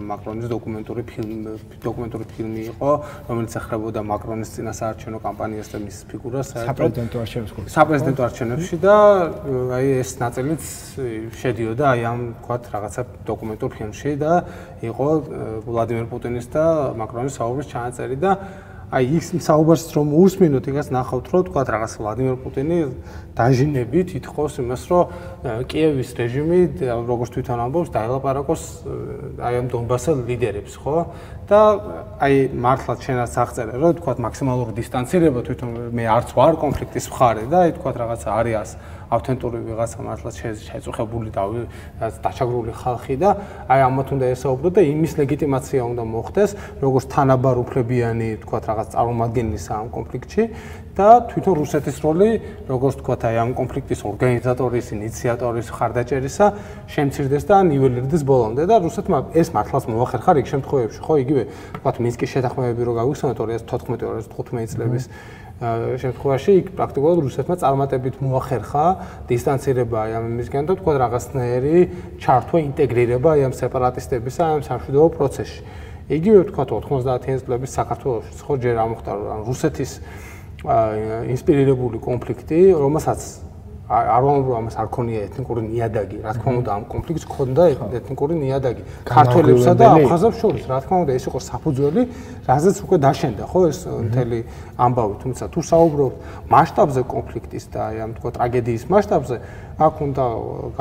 [0.09, 1.53] მაკრონის დოკუმენტური ფილმი
[1.85, 2.91] დოკუმენტური ფილმი იყო
[3.29, 8.95] რომელიც ეხებოდა მაკრონის წინასაარჩევნო კამპანიას და მის ფიგურას საპრეზიდენტო არჩევნებში საპრეზიდენტო არჩევნებში და
[9.79, 10.63] აი ეს ნაწილიც
[11.41, 14.33] შედიოდა აი ამ თქვა რაღაცა დოკუმენტურ ფილმში და
[14.93, 15.07] იყო
[15.65, 16.65] ვლადიმერ პუტინის და
[17.01, 18.31] მაკრონის საუბრის ჩანაწერი და
[18.93, 22.77] აი ის საუბარს რომ უსმინოთ იგას ნახავთ რომ თქვა რაღაც ვლადიმერ პუტინი
[23.33, 25.03] დაჟინებით ითხოვს იმას რომ
[25.65, 28.63] კიევის რეჟიმი როგორც თვითონ ამბობს დაელაპარაკოს
[29.41, 30.97] აი ამ დონბასელ ლიდერებს ხო?
[31.49, 31.61] და
[32.21, 37.57] აი მართლაც შენაც აღწერე რომ თქვა მაქსიმალური დისტანცირება თვითონ მე არც ვარ კონფლიქტის მხარე და
[37.65, 38.69] აი თქვა რაღაცა არის
[39.11, 40.35] ავთენტური ვიღაცა მართლაც
[40.65, 41.43] შეწუხებული და
[42.25, 43.29] დაჩაგრული ხალხი და
[43.69, 46.51] აი ამათ უნდა ესაუბრო და იმის ლეგიტიმაცია უნდა მოხდეს
[46.81, 50.43] როგორც თანაბარ უფლებიანი თქვა რაღაც წარმომადგენლის ამ კონფლიქტში
[50.95, 52.29] და თვითონ რუსეთის როლი
[52.71, 56.47] როგორც თქვა აი ამ კონფლიქტის ორგანიზატორის, ინიციატორის, ხარდაჭერისა
[56.87, 60.99] შემცირდეს და ნიველირდეს ბოლომდე და რუსეთმა ეს მართლაც მოახერხა რიგ შემთხვევებში.
[61.03, 61.43] ხო იგივე
[61.83, 63.37] თქვა მინსკის შეთანხმებები რო გავიხსენოთ
[63.67, 65.03] 2014-2015 წლების
[65.55, 68.85] შემთხვევაში იქ პრაქტიკულად რუსეთმა წარმატებით მოახერხა
[69.31, 71.77] დისტანცირება აი ამ იმისგან და თქვა რაღაცნაირი
[72.19, 75.59] ჩართვა ინტეგრირება აი ამ სეპარატისტების აი ამ სამშვიდობო პროცესში.
[76.11, 79.11] იგივე თქვა 90-იან წლების საქართველოს ხო ჯერ ამოხდა
[79.47, 79.91] რუსეთის
[81.33, 83.19] ინსპირირებული კონფლიქტი, რომელსაც
[83.85, 87.63] არ ვამბობ ამას არ ქონია ეთნიკური ნიადაგი, რა თქმა უნდა ამ კონფლიქტს ქონდა
[87.93, 88.81] ეთნიკური ნიადაგი.
[89.05, 92.01] ქართველებსა და აფხაზებს შორის, რა თქმა უნდა ეს იყო საფუძველი,
[92.49, 94.39] რაზეც უკვე დაშენდა ხო ეს მთელი
[94.81, 96.15] ამბავი, თუმცა თუ საუბრობთ
[96.49, 99.37] მასშტაბზე კონფლიქტის და აი ამ თქო ტრაგედიის მასშტაბზე,
[99.75, 100.25] აქ უნდა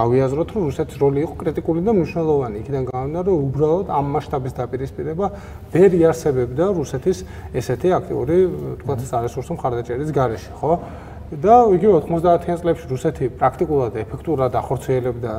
[0.00, 2.56] გავიაზროთ, რომ რუსეთის როლი იყო კრიტიკული და მნიშვნელოვანი.
[2.62, 5.26] იქიდან გამომდინარე, რომ უბრალოდ ამ მასშტაბის დაპირისპირება
[5.74, 7.18] ვერ იარსებებდა რუსეთის
[7.52, 8.36] ესეთი აქტიური
[8.80, 10.72] თქო სარესურსო მხარდაჭერის გარეშე, ხო?
[11.42, 15.34] და იგივე 90-იან წლებში რუსეთი პრაქტიკულად ეფექტურად ახორციელებდა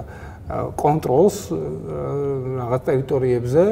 [0.77, 3.63] კონტროლს რაღაც ტერიტორიებზე,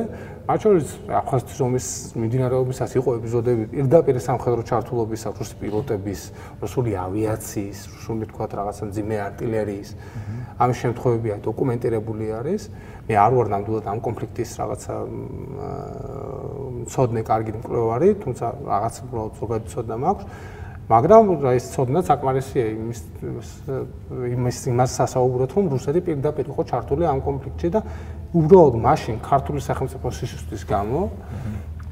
[0.44, 6.22] მათ შორის აფხაზეთის ომის მიმდინარეობისას იყო ეპიზოდები პირდაპირ სამხედრო ჩართულობისა, რუსი პილოტების,
[6.64, 9.90] რუსული ავიაციის, რუსული თქვა რაღაცა ძიმე артиლერიის.
[10.58, 12.62] ამ შემთხვევებია დოკუმენტირებული არის.
[13.06, 14.94] მე არ ვარ ნამდვილად ამ კონფლიქტის რაღაცა
[16.90, 20.26] ცოდნე კარგი მკვლევარი, თუმცა რაღაც უბრალოდ ზოგადი ცოდნა მაქვს.
[20.90, 23.00] მაგრამ რა ის ცოდნა საკმარისია იმის
[24.36, 27.80] იმის იმას სასაუბროთ რომ რუსეთი პირდაპირ იყო ჩართული ამ კონფლიქტში და
[28.36, 31.02] უბრალოდ მაშინ ქართული სახელმწიფო სისტემის გამო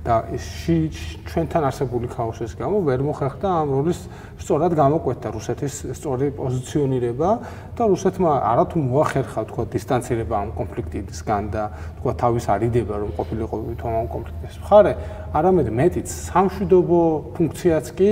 [0.02, 0.90] და ში
[1.30, 4.00] ჩვენთან არსებული ქაოსის გამო ვერ მოხერხდა ამ როლის
[4.42, 7.30] სწორად გამოკვეთა რუსეთის სწორი პოზიციონირება
[7.78, 11.64] და რუსეთმა არათუ მოახერხა თქვა დისტანცირება ამ კონფლიქტისგან და
[12.02, 14.94] თქვა თავის არიდება რომ ყოფილიყო თვითონ ამ კონფლიქტის მხარე
[15.38, 17.02] არამედ მეტიც სამშვიდობო
[17.38, 18.10] ფუნქციაც კი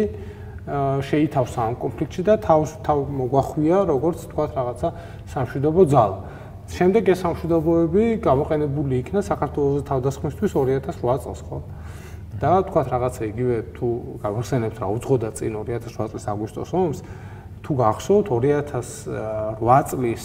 [1.04, 4.90] შეითავს ამ კონფლიქტში და თავს თავ მოგვახვია როგორც თქვა რაღაცა
[5.34, 6.18] სამშვიდობო ძალა.
[6.70, 11.58] შემდეგ ეს სამშვიდობოები გამოყენებული იქნა საქართველოს თავდასხმისთვის 2008 წელს, ხო?
[12.40, 13.88] და თქვა რაღაცა იგივე თუ
[14.22, 17.00] გავხსენებთ რა უძღოდა წინ 2008 წლის აგვისტოს ომს
[17.66, 20.24] თუ გახსოვთ 2008 წლის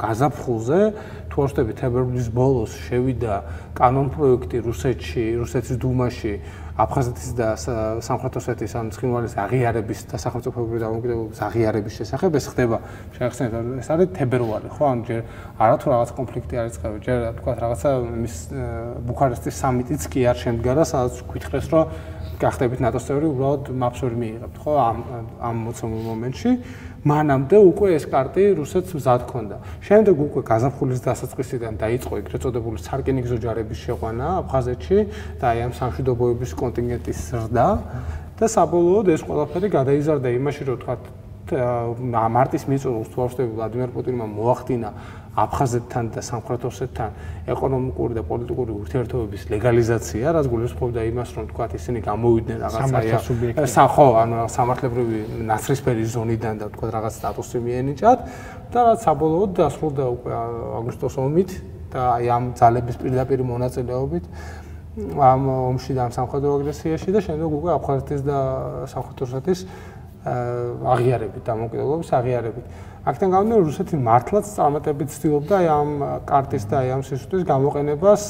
[0.00, 0.80] გაზაფხულზე
[1.28, 3.34] თუ არსებობთ თებერვლის ბოლოს შევიდა
[3.76, 6.34] კანონ პროექტი რუსეთში, რუსეთის დუმაში
[6.72, 7.48] აფხაზეთის და
[8.00, 12.78] სამხრეთ ოსეთის ამ ცხინვალის აღიარების და სახელმწიფოებრივი დამოუკიდებლობის აღიარების შესახებ ეს ხდება.
[13.12, 14.84] შეხსენებთ ეს არის თებერვალი ხო?
[14.88, 15.20] ანუ ჯერ
[15.60, 17.90] არათუ რაღაც კონფლიქტი არის წევი ჯერ თქვა რაღაცა
[18.24, 18.36] მის
[19.04, 21.84] ბუქარესტის სამიტიც კი არ შემდგარა სადაც გითხრეს რომ
[22.42, 24.98] გახდებით ნატოს წევრი უბრალოდ მაპს ვერ მიიღებთ ხო ამ
[25.48, 26.50] ამ მოცემულ მომენტში
[27.02, 29.56] მანამდე უკვე ეს კარტი რუსეთს მზად ქონდა.
[29.86, 34.98] შემდეგ უკვე გაზაფხულის დასაწყისიდან დაიწყო ეგრეთ წოდებული სარკინიგზო ჯარების შეყვანა აფხაზეთში
[35.42, 37.66] და აი ამ სამშვიდობოების კონტინგენტის ზრდა
[38.38, 40.94] და საბოლოოდ ეს ყველაფერი გადაიზარდა იმაში, რომ თქვა
[41.50, 44.90] მარტის მიწურულს თუ არ ვშტები ვლადიმერ პუტინმა მოახდინა
[45.32, 47.10] აფხაზეთთან და სამხრეთ ოსეთთან
[47.52, 54.36] ეკონომიკური და პოლიტიკური ურთიერთობების ლეგალიზაცია, რაც გულისხმობდა იმას, რომ თქვა ისინი გამოვიდნენ რაღაცა სახო, ანუ
[54.52, 55.18] სამართლებრივი
[55.48, 58.18] ნაცრისფერი ზონიდან და თქვა რაღაც სტატუსი მიენიჭათ
[58.76, 60.32] და რაც საბოლოოდ დასრულდა უკვე
[60.82, 61.50] აგვისტოს ომით
[61.92, 64.24] და აი ამ ძალების პირდაპირ მონაწილეობით
[64.92, 68.38] ამ ომში და ამ სამხედრო აგრესიაში და შემდეგ უკვე აფხაზეთის და
[68.92, 69.60] სამხედრო რუსეთის
[70.22, 72.66] აღიარებით და მოკიდებლობის აღიარებით.
[73.02, 75.88] აქედან გამომდინარე რუსეთი მართლაც წარმატებით ცდილობდა აი ამ
[76.28, 78.26] კარტის და აი ამ სისუსტის გამოყენებას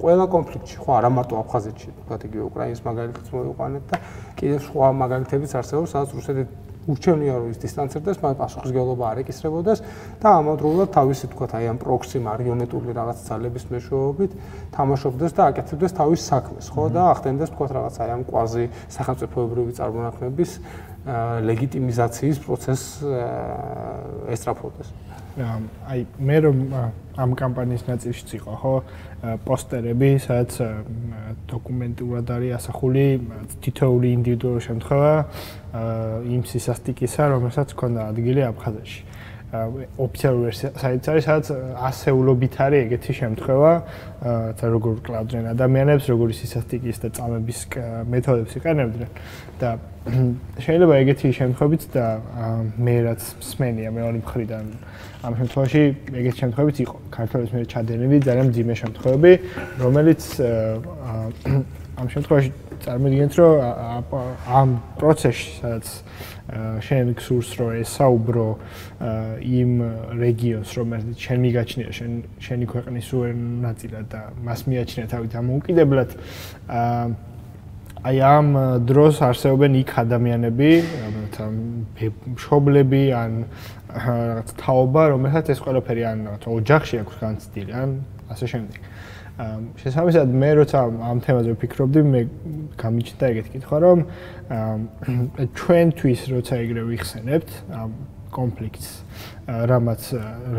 [0.00, 4.00] ყველა კონფლიქტში, ხო, არა მარტო აფხაზეთში, თქვათ იგივე უკრაინის მაგალითიც მოვიყვანეთ და
[4.40, 6.44] კიდევ სხვა მაგალითებიც არსებობს, სადაც რუსეთი
[6.88, 9.82] ურჩევნია რომ ის დისტანცირდეს, მაგრამ პასუხისგებლობა არ ეკისრებოდეს
[10.16, 14.30] და ამავდროულად თავისი თქვათ აი ამ პროქსი მარიონეტული რაღაც ძალების მეშვეობით
[14.74, 18.64] თამაშობდეს და აკეთებდეს თავის საქმეს, ხო და ახდენდეს თქვათ რაღაც აი ამ კვაზი
[18.96, 20.50] სახელმწიფოებრივი წარმონაქმნების
[21.06, 22.88] ლეგიტიმიზაციის პროცესს
[24.36, 24.88] ესწრაფოდეს.
[25.40, 26.56] აი მე რომ
[27.16, 28.74] ამ კამპანიის ნაწილშიც იყო, ხო,
[29.46, 30.52] პოსტერები, სადაც
[31.48, 33.04] დოკუმენტურად არის ასახული
[33.64, 35.14] თითოეული ინდივიდუალური შემთხვევა
[36.36, 39.00] იმ სისასტიკისა, რომელსაც ქონდა ადგილი აფხაზეთში.
[39.50, 41.46] ოფიციალური საიტი არის, სადაც
[41.90, 43.72] ასეულობით არის ეგეთი შემთხვევა,
[44.60, 47.58] და როგორ კლავდნენ ადამიანებს, როგორი სისასტიკის და წამების
[48.14, 49.10] მეთოდებს იყენებდნენ.
[49.60, 49.70] და
[50.64, 52.06] შეიძლება ეგეთი შემთხვევით და
[52.78, 54.64] მე რაც მსმენია მეორე მხრიდან
[55.20, 55.82] ამ შემთხვევაში
[56.20, 56.96] ეგეთი შემთხვევით იყო.
[57.12, 59.32] ქართულის მიერ ჩადენილი ძალიან ძიმე შემთხვევები,
[59.84, 60.22] რომელიც
[62.00, 63.52] ამ შემთხვევაში წარმოიდგინეთ, რომ
[64.48, 65.86] ამ პროცესში, სადაც
[66.82, 68.48] შენ გსურს რომ ესაუბრო
[69.44, 69.72] იმ
[70.16, 76.10] რეგიონს, რომელიც შენ მიგაჩნია, შენ შენი ქვეყნის უერ ნაწილად და მას მიაჩნია თავით ამოუკიდებლად,
[78.00, 78.46] აი ამ
[78.88, 80.70] დროს არსებობენ იქ ადამიანები,
[81.04, 81.54] რომელიც ამ
[82.32, 83.32] მშობლები ან
[83.92, 87.90] რაღაც თაობა, რომელსაც ეს ყველაფერი ან რაღაც ოჯახში აქვს განცდილი, ან
[88.32, 88.89] ასე შემდეგ.
[89.80, 90.78] შესაბამისად მე როცა
[91.10, 92.20] ამ თემაზე ვფიქრობდი მე
[92.80, 93.98] გამიჩნდა ეგეთი კითხვა რომ
[95.60, 97.50] ჩვენთვის როცა ეგრე ვიხსენებთ
[97.80, 97.90] ამ
[98.34, 98.88] კონფლიქტს
[99.46, 100.02] რამაც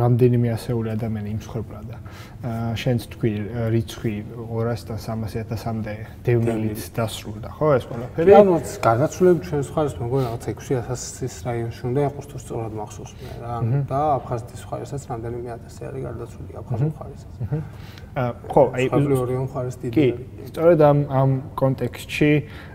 [0.02, 1.97] რამდენიმე ასეული ადამიანი იმსხვერპლა და
[2.76, 3.32] შენც თქვი
[3.72, 5.93] რიცხვი 200-დან 300.000-მდე
[6.26, 8.32] დევნილით დასრულდა ხო ეს ყველაფერი?
[8.41, 13.54] ანუ გადაცვლები ჩვენ ხარეს მეგონა რაღაც 600-ის რაიონში უნდა იყოს თუ სწორად მახსოვს მე რა.
[13.91, 17.34] და აფხაზეთის ხარესაც რამდენიმე ათასი არის გადაცვლილი აფხაზურ ხარესაც
[18.52, 18.86] ხო აი
[19.22, 21.32] ორი ხარეს დიდი არის სწორედ ამ ამ
[21.62, 22.32] კონტექსტში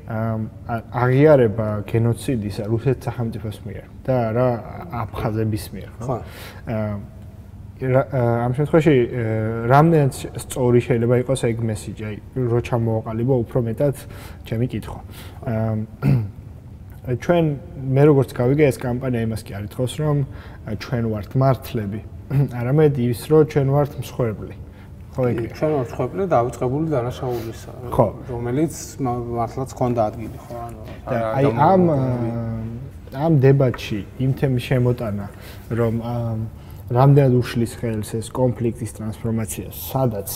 [0.06, 3.86] აღიარება გენოციდისა რუსეთის სახელმწიფოს მიერ.
[4.06, 4.48] და რა
[5.02, 6.16] აფხაზების მიერ ხო?
[7.76, 8.96] ამ შემთხვევაში
[9.68, 12.02] რამდენად სწორი შეიძლება იყოს ეგ მესიჯი?
[12.08, 12.16] აი
[12.50, 13.96] რო ჩამოაყალიბო უფრო მეტად
[14.48, 14.98] ჩემი კითხვა.
[17.06, 17.44] ჩვენ
[17.94, 20.16] მე როგორც გავიგე ეს კამპანია იმას კი არითხოს რომ
[20.82, 22.00] ჩვენ ვართ მართლები.
[22.50, 24.54] არამედ ის რომ ჩვენ ვართ მსხვერპლი.
[25.16, 25.48] ხო ეგრე.
[25.56, 27.72] ჩვენ ვართ ხვეპლი დავიწყებული დანაშაულისა
[28.32, 30.52] რომელიც მართლაც ქონდა ადგილი ხო?
[30.66, 30.80] ანუ
[31.36, 31.82] აი ამ
[33.16, 35.26] ამ დებატში იმ თემის შემოტანა
[35.78, 35.94] რომ
[36.96, 40.30] რამდენად უშლის ხელს ეს კონფლიქტის ტრანსფორმაცია სადაც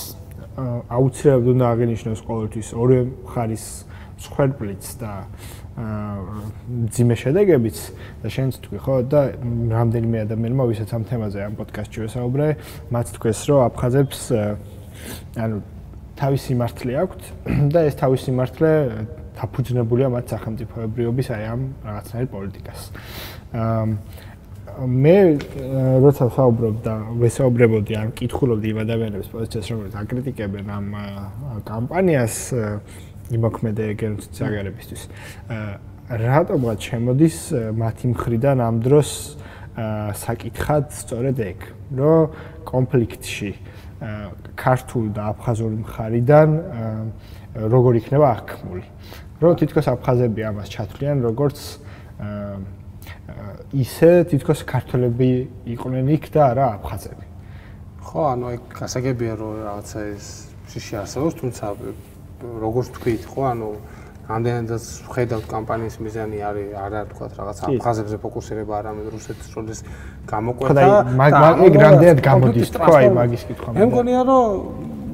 [0.90, 3.64] აუცილებლად უნდა აღინიშნოს ყოველთვის ორი მხარის
[4.20, 5.12] მსხვერპლიც და
[6.92, 7.78] ძიმე შედეგებიც
[8.20, 8.94] და შენც თქვი ხო?
[9.08, 9.20] და
[9.70, 12.48] რამდენიმე ადამიანმა ვისაც ამ თემაზე ამ პოდკასტში ვესაუბრე
[12.92, 14.20] მათ თქვეს რომ აფხაზებს
[15.40, 15.56] ანუ
[16.20, 17.22] თავისი მართლე აქვთ
[17.72, 18.72] და ეს თავისი მართლე
[19.38, 22.80] დაფუძნებულია მათ სახელმწიფოებრიობის აი ამ რაღაცნაირ პოლიტიკას.
[23.60, 23.84] აა
[24.80, 25.16] მე
[26.04, 30.86] როცა საუბრობ და ვესაუბრებოდი ან კითხულობდი იმ ადამიანების პოზიციას, რომლებიც აკრიტიკებენ ამ
[31.70, 32.36] კამპანიას
[33.34, 35.02] იმოქმედე გენოციდ აგარებისთვის.
[35.50, 35.72] აა
[36.10, 37.36] რატომღაც შემოდის
[37.78, 39.10] მათი მხრიდან ამ დროს
[40.18, 41.58] საკითხად სწორედ ეგ,
[41.94, 42.34] რომ
[42.66, 43.50] კონფლიქტში
[44.58, 46.48] ქართულ და აფხაზურ მხარიდან
[47.54, 48.84] როგორ იქნება აღქმული.
[49.40, 51.58] რომ თითქოს აფხაზები ამას ჩათვლიან როგორც
[53.72, 55.30] ისე თითქოს ქართველები
[55.64, 57.24] იყვნენ იქ და არა აფხაზები.
[58.04, 60.26] ხო, ანუ აი გასაგებია რომ რაღაცა ეს
[60.70, 61.64] შიში არსებობს, თუმცა
[62.60, 63.68] როგორც თქვით, ხო, ანუ
[64.30, 69.80] ამდენადაც ხედავთ კამპანიის მიზანი არის არა თქვა რაღაც აფხაზებზე ფოკუსირება, არამედ რუსეთის როლის
[70.30, 70.86] გამოყვება და
[71.18, 73.68] მაგ მაგ რამდენად გამოდის თქო აი მაგის კითხვა.
[73.74, 74.44] მე მგონია რომ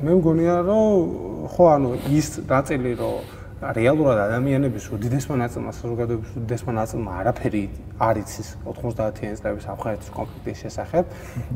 [0.04, 7.10] მე მგონია რომ ხო, ანუ ის ნაწილი რომ რეალურად ადამიანების უდიდესმა ნაწილმა საზოგადოების უდიდესმა ნაწილმა
[7.20, 7.62] არაფერი
[8.04, 11.04] არ იცის 90-იანი წლების აფხაზეთის კონფლიქტის შესახებ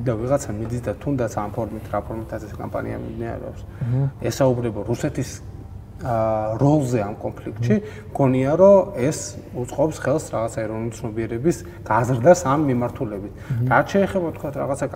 [0.07, 3.61] და ვიღაცა მიდის და თუნდაც ამ ფორმით რა ფორმითაც ეს კამპანია მიმდინარეობს.
[4.31, 5.31] ესაუბრება რუსეთის
[6.01, 7.77] როლზე ამ კონფლიქტში,
[8.17, 9.19] გონია რომ ეს
[9.53, 13.33] უწყობს ხელს რაღაცა ეროვნული ცნობიერების გაზრდას ამ მიმართულებით.
[13.69, 14.87] რაც შეეხება თქვა რაღაცა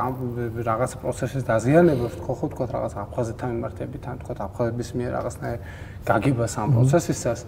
[0.65, 5.59] რაღაცა პროცესის დაზიანებას, ხო ხო თქვა რაღაცა აფხაზეთთან მიმართებით, ან თქვა აფხაზების მიერ რაღაცნაირ
[6.09, 7.41] გაგებას ამ პროცესისას.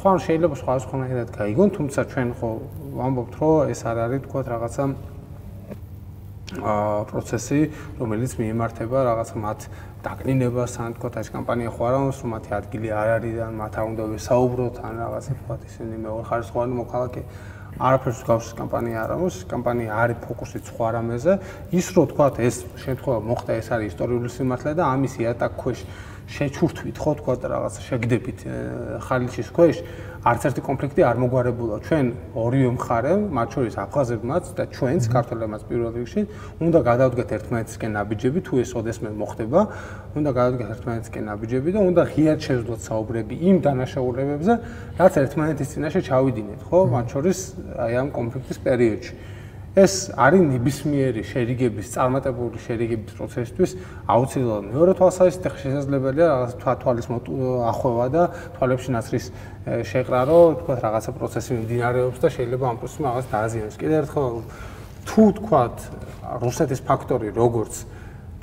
[0.00, 2.48] ხო ან შეიძლება სხვა სხვანაირად გაიგონ, თუმცა ჩვენ ხო
[2.96, 4.84] ვამბობთ რომ ეს არ არის თქვა რაღაცა
[6.54, 7.60] აა პროცესი,
[8.00, 9.60] რომელიც მიემართება რაღაც მათ
[10.04, 13.86] დაკნინებას, ან თქო ეს კამპანია ხო არა რომ მათი ადგილი არ არის ან მათ არ
[13.90, 17.22] უნდა ვესაუბროთ ან რაღაცა თქო ისინი მეოხარისხოვანი მოქალაქე
[17.74, 21.32] არაფერს გავს კამპანია არ არის, კამპანია არის ფოკუსით სხვა რამეზე.
[21.74, 25.78] ის რო თქვა ეს შემთხვევა მოხდა ეს არის ისტორიული სიმართლე და ამის იატაკ ქვეშ
[26.24, 28.38] შეჩურთვით ხო თქვა რაღაც შეგდებით
[29.04, 29.76] ხალიჩის ქვეშ
[30.24, 31.76] არც ერთი კონფლიქტი არ მოგვარებულა.
[31.84, 36.22] ჩვენ ორივე მხარემ მათ შორის აფხაზებმაც და ჩვენც ქართველებმაც პირველ რიგში
[36.64, 39.60] უნდა გადავდგეთ ერთმანეთისკენ ნაბიჯები თუ ეს ოდესმე მოხდება
[40.16, 44.54] უნდა გადავდგეთ ერთმანეთისკენ ნაბიჯები და უნდა ღიად შევძლოთ საუბრები იმ დანაშაულებებზე
[44.96, 46.78] რაც ერთმანეთის წინაშე ჩავიდინეთ ხო?
[46.88, 47.38] მათ შორის
[47.84, 49.12] აი ამ კონფლიქტის პერიოდში
[49.74, 53.70] ეს არის ნებისმიერი შერიგების, წარმატებული შერიგების პროცესისთვის
[54.06, 54.66] აუცილებელი.
[54.70, 58.22] მეორე თვალსაზრისით შესაძლებელია რაღაც თვალის ახვევა და
[58.54, 59.26] თვალებში ნაცრის
[59.90, 63.76] შეყრა, რომ თქვა რაღაცა პროცესი მიმდინარეობს და შეიძლება ამ პროცესს რაღაც დააზიანოს.
[63.82, 64.34] კიდევ ერთხელ
[65.04, 65.62] თუ თქვა
[66.38, 67.74] რუსეთის ფაქტორი როგორც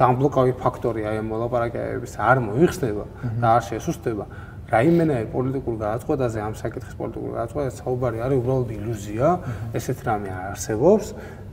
[0.02, 3.06] დამბლოკავი ფაქტორი აი ამ მოლაპარაკებების არ მოიხსნება
[3.40, 4.26] და არ შესუსტება,
[4.72, 9.28] რაიმენაირ პოლიტიკურ გადაწყვეტაზე ამ საკითხის პოლიტიკურ გადაწყვეტაზე საუბარი არის უბრალოდ ილუზია,
[9.76, 11.08] ესეთ რამე არსებობს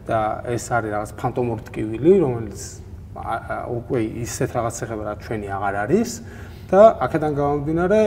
[0.06, 0.20] და
[0.54, 2.62] ეს არის რაღაც ფანტომური ტკივილი, რომელიც
[3.18, 6.10] უკვე ისეთ რაღაც ეხება რა ჩვენი აღარ არის
[6.70, 8.00] და აქედან გამომდინარე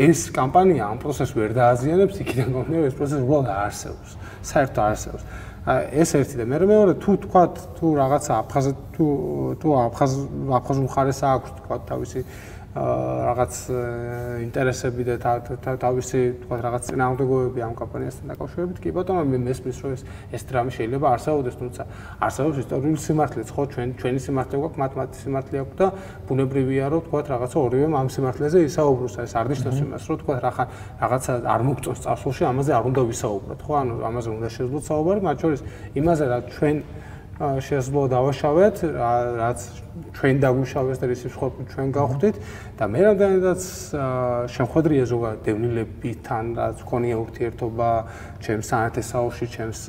[0.00, 4.10] ეს კამპანია ამ პროცესს ვერ დააზიანებს, იქიდან გამომდინარე ეს პროცესი უბრალოდ არსებობს,
[4.48, 5.24] საერთოდ არსებობს.
[5.62, 7.42] ეს ერთი და მე მეორე თუ თქვა
[7.78, 8.66] თუ რაღაცა აფხაზ
[8.98, 9.04] თუ
[9.62, 10.12] თუ აფხაზ
[10.58, 12.20] აფხაზულ ხარეს აქვს თქვა თავისი
[12.72, 13.54] რაღაც
[14.48, 15.16] ინტერესები და
[15.76, 20.02] თავისი თქვა რაღაც წინააღმდეგობები ამ კამპანიასთან დაკავშირებით კი ბატონო მე მესმის რომ ეს
[20.32, 21.82] ეს დრამა შეიძლება არსებობდეს თუმცა
[22.24, 25.86] არსებობს ისტორიული სიმართლეც ხო ჩვენ ჩვენი სიმართლე გვაქვს მათმათი სიმართლე აქვს და
[26.32, 29.14] ბუნებრივია რომ თქვა რაღაცა ორივე ამ სიმართლეზე ისაუბროს.
[29.20, 30.64] ეს არ ნიშნავს იმას რომ თქვა რაღაცა
[31.02, 33.60] რაღაცა არ მოგწონს წარსულში ამაზე არ უნდა ვისაუბროთ.
[33.62, 35.60] ხო ანუ ამაზე უნდა შეძლოთ საუბარი მათ შორის
[36.00, 36.76] იმაზე რა ჩვენ
[37.42, 38.76] შესაძლოა დავაშავეთ,
[39.42, 39.58] რაც
[40.14, 42.36] ჩვენ დაგვიშავეს და ისიც ხო ჩვენ გავხვდით
[42.78, 43.62] და მე რამდენადაც
[44.54, 47.88] შემხედრია ზოგადად დევნილებთან, რაც ქონია ურთიერთობა
[48.46, 49.80] ჩემს სანათესაოში, ჩემს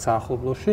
[0.00, 0.72] საახლობლოში.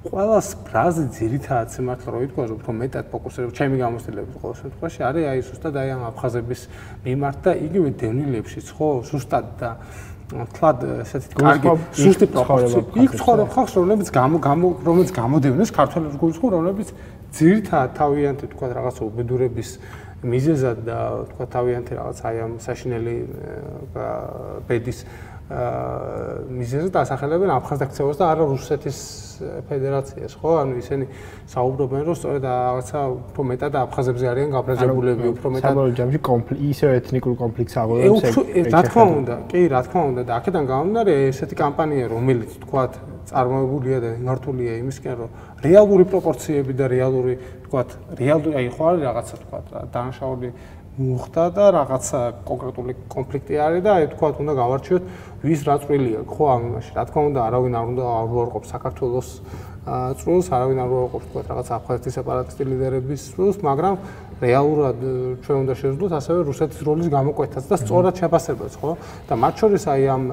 [0.00, 5.74] ყველას ბრაზი ძირითადად სიმართლე რომ უფრო მეტად ფოკუსირებ ჩემი გამოცდილების ყოველ შემთხვევაში არის აი ზუსტად
[5.76, 6.60] აი ამ აფხაზების
[7.04, 9.70] მიმართ და იგივე დევნილებშიც ხო, ზუსტად და
[10.30, 12.82] თლად ესეთი კარგი სუსტი პროპორცია.
[13.02, 16.88] იქ ცხოვრობ ხალხს, რომლებიც გამო გამო რომლებიც გამოდევნეს ქართველებს გულისხმობ, რომლებიც
[17.34, 19.70] ძირითადად თავიანთი თქვა რაღაც უბედურების
[20.20, 20.98] მიზეზად და
[21.32, 23.16] თქვა თავიანთი რაღაც აი ამ საშინელი
[24.68, 24.98] ბედის
[25.50, 28.98] მიზეზად ასახელებენ აფხაზეთს და არა რუსეთის
[29.66, 30.50] ფედერაციას, ხო?
[30.62, 31.04] ანუ ისინი
[31.50, 36.86] საუბრობენ, რომ სწორედ რაღაცა უფრო მეტად აფხაზებზე არიან გაბრაზებულები, უფრო მეტად საბოლოო ჯამში კონფლიქტი, ისე
[37.00, 38.38] ეთნიკურ კონფლიქტს აღწევს.
[38.70, 42.92] რა თქმა უნდა, კი, რა თქმა უნდა და აქედან გამომდინარე ესეთი კამპანია, რომელიც თქვათ
[43.30, 45.30] წარმოებულია და მიმართულია იმისკენ, რომ
[45.66, 47.34] რეალური პროპორციები და რეალური,
[47.66, 47.88] თქვათ,
[48.18, 50.48] რეალური აი ხო არის რაღაცა თქვათ, დანაშაული
[51.00, 55.04] მოხდა და რაღაცა კონკრეტული კონფლიქტი არის და აი თქვათ უნდა გავარჩიოთ
[55.48, 59.28] ვის რა წვრილია ხო ამ იმაში რა თქმა უნდა არავინ არ უნდა არ უარყოფ საქართველოს
[60.20, 63.94] წრულს არავინ არ უარყოფ თქვათ რაღაცა აფხაზეთის სეპარატისტი ლიდერების წრულს მაგრამ
[64.44, 64.98] რეალურად
[65.44, 68.92] ჩვენ უნდა შევძლოთ ასევე რუსეთის როლის გამოკვეთაც და სწორად შეფასებას ხო?
[69.28, 70.24] და მათ შორის აი ამ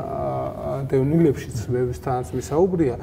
[0.92, 2.96] დევნილებშიც ვებისთანაც მისაუბრია.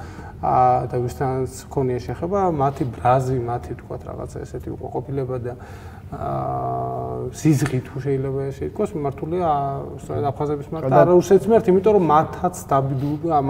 [0.45, 5.55] და ვისთანაც ქონია შეხება მათი ბრაზი მათი თქვათ რაღაცა ესეთი უკმაყოფილება და
[7.35, 9.49] სიზღი თუ შეიძლება ესე ითქვას, მიმართულია
[10.05, 12.55] სწორედ აფხაზების მართ და რუსეთის მართ, იმიტომ რომ მათაც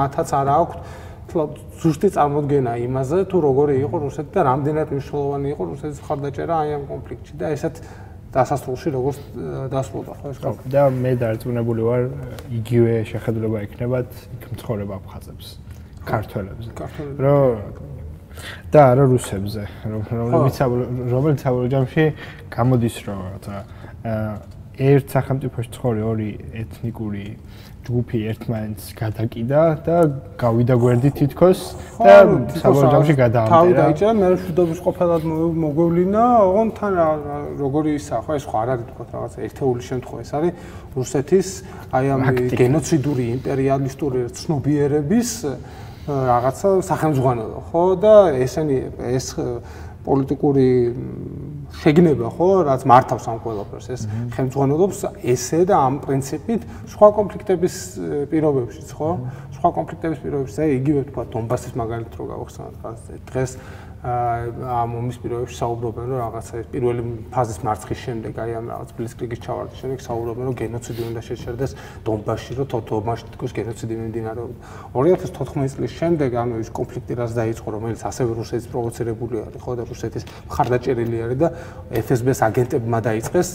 [0.01, 0.77] მათაც არ აქვს
[1.35, 6.85] ზუსტი წარმოდგენა იმაზე, თუ როგორი იყო რუსეთი და რამდენად მნიშვნელოვანი იყო რუსეთის მხარდაჭერა აი ამ
[6.91, 7.75] კონფლიქტში და ესეც
[8.35, 9.19] დასასრულში როგორც
[9.75, 10.71] დასრულდა ხო ეს კონფლიქტი.
[10.75, 12.03] და მე დარწმუნებული ვარ,
[12.59, 15.47] იგივე შეხედულება იქნებათ იქ მცხოვრებ აფხაზებს,
[16.07, 16.65] ქართველებს.
[17.19, 17.94] რომ
[18.72, 20.57] და არა რუსებზე, რომელიც
[21.14, 22.05] რომელიც საბოლოო ჯამში
[22.51, 23.18] გამოდის რომ
[24.74, 26.30] ერთ სახელმწიფოში ცხოვრი ორი
[26.62, 27.26] ეთნიკური
[27.85, 29.97] ჯგუფი ერთმანეთს გადაკიდა და
[30.41, 31.61] გავიდა გვერდი თითქოს
[32.01, 32.16] და
[32.64, 33.55] საბოლოო ჯამში გადაამტერა.
[33.55, 35.22] თავი დაიჭრა, მე შუდობის ყოფილად
[35.64, 36.93] მოგვევლინა, ოღონ თან
[37.61, 40.53] როგორი ისა, ხო ეს ხო არ არის თქო რაღაც ერთეული შემთხვევა, ეს არის
[40.97, 41.49] რუსეთის
[41.93, 42.20] აი ამ
[42.57, 45.28] გენოციდური იმპერიალისტური ცნობიერების
[46.05, 48.79] რაღაცა სახელმძღვანელო, ხო და ესენი
[49.09, 49.33] ეს
[50.05, 50.69] პოლიტიკური
[51.81, 54.03] შეგნება, ხო, რაც მართავს ამ ყველაფერს, ეს
[54.37, 56.61] ხელმძღვანელობს ესე და ამ პრინციპით
[56.93, 57.75] სხვა კონფლიქტების
[58.29, 59.11] პირობებშიც, ხო?
[59.57, 62.75] სხვა კონფლიქტების პირობებში, აი იგივე თქვა დონბასის მაგალითად რო გავხსნათ,
[63.33, 63.57] დღეს
[64.05, 67.03] ამ ომის პირობებში საუბრობენ რომ რაღაცა ეს პირველი
[67.33, 71.73] ფაზის მარცხის შემდეგ აი ამ რაღაც ბლიცკრიგის ჩავარდის შემდეგ საუბრობენ რომ გენოციდი უნდა შეჩერდეს
[72.05, 74.61] დონბასში რომ თოთომაში თქოს გენოციდი მიმდინარეობდა
[74.93, 79.85] 2014 წლის შემდეგ ანუ ის კონფლიქტი რაც დაიწყო რომელიც ასევე რუსეთის პროვოცირებული არის ხო და
[79.89, 81.49] რუსეთის მხარდაჭერილი არის და
[82.05, 83.49] FSB-ს აგენტებმა დაიწყეს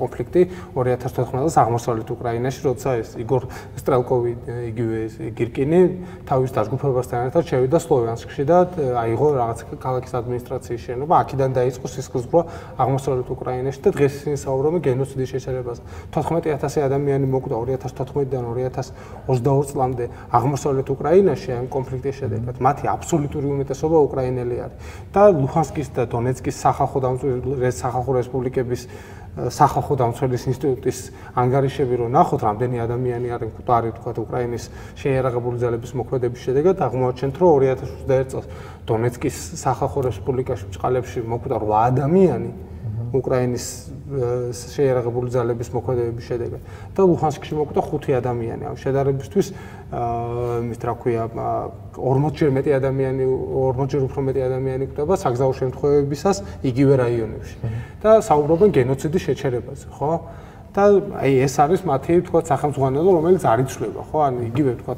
[0.00, 0.40] კონფლიქტი
[0.80, 3.42] 2014 წელს აღმოსავლეთ უკრაინაში როცა ეს იგორ
[3.76, 4.32] სტრელკოვი
[4.72, 5.00] იგივე
[5.36, 5.80] გირკინი
[6.24, 8.58] თავის დაჯგუფებასთან ერთად შევიდა სლოვიანსკში და
[9.02, 12.42] აიღო რაღაც ქალაქის ადმინისტრაციის შენობა, აქედან დაიწყო სისხლისღვრა
[12.78, 15.78] აღმოსავლეთ უკრაინაში და დღეს ისინი საუბრობენ გენოციდის შეჩერებას.
[16.14, 20.04] 14000 ადამიანი მოკვდა 2014-დან 2022 წლამდე
[20.38, 22.54] აღმოსავლეთ უკრაინაში ამ კონფლიქტის შედეგად.
[22.62, 24.76] მათი აბსოლუტური უმეტესობა უკრაინელი არის.
[25.12, 28.82] და ლუჰანსკის და დონეცკის სახალხო დამცველი სახალხო რესპუბლიკების
[29.32, 30.98] სახალხო დამცველის ინსტიტუტის
[31.40, 34.64] ანგარიშები რო ნახოთ, რამდენი ადამიანი არის მკვდარი თქვა უკრაინის
[35.00, 38.46] შეერაღებული ძალების მოქმედების შედეგად, აღმოაჩენთ, რომ 2021 წელს
[38.84, 42.71] დონეცკის სახალხო რესპუბლიკაში ბჭყალებში მოკვდა 8 ადამიანი.
[43.12, 43.66] უკრაინის
[44.72, 46.60] შეერაღებული ძალების მოქმედებების შედეგად
[46.96, 48.62] და ლუჰანსკში მოკვდა 5 ადამიანი.
[48.72, 49.46] ამ შედარებისთვის
[49.92, 56.94] აა იმის რა ქვია 40-ჯერ მეტი ადამიანი 40-ჯერ უფრო მეტი ადამიანი კვდება საგზაო შემთხვევებისას იგივე
[57.04, 57.56] რაიონებში.
[58.02, 60.12] და საუბრობენ გენოციდის შეჩერებაზე, ხო?
[60.72, 60.82] და
[61.20, 64.18] აი ეს არის მათი თქვა სახელმწიფო რომელიც არ იცვლება, ხო?
[64.24, 64.94] ან იგივე თქვა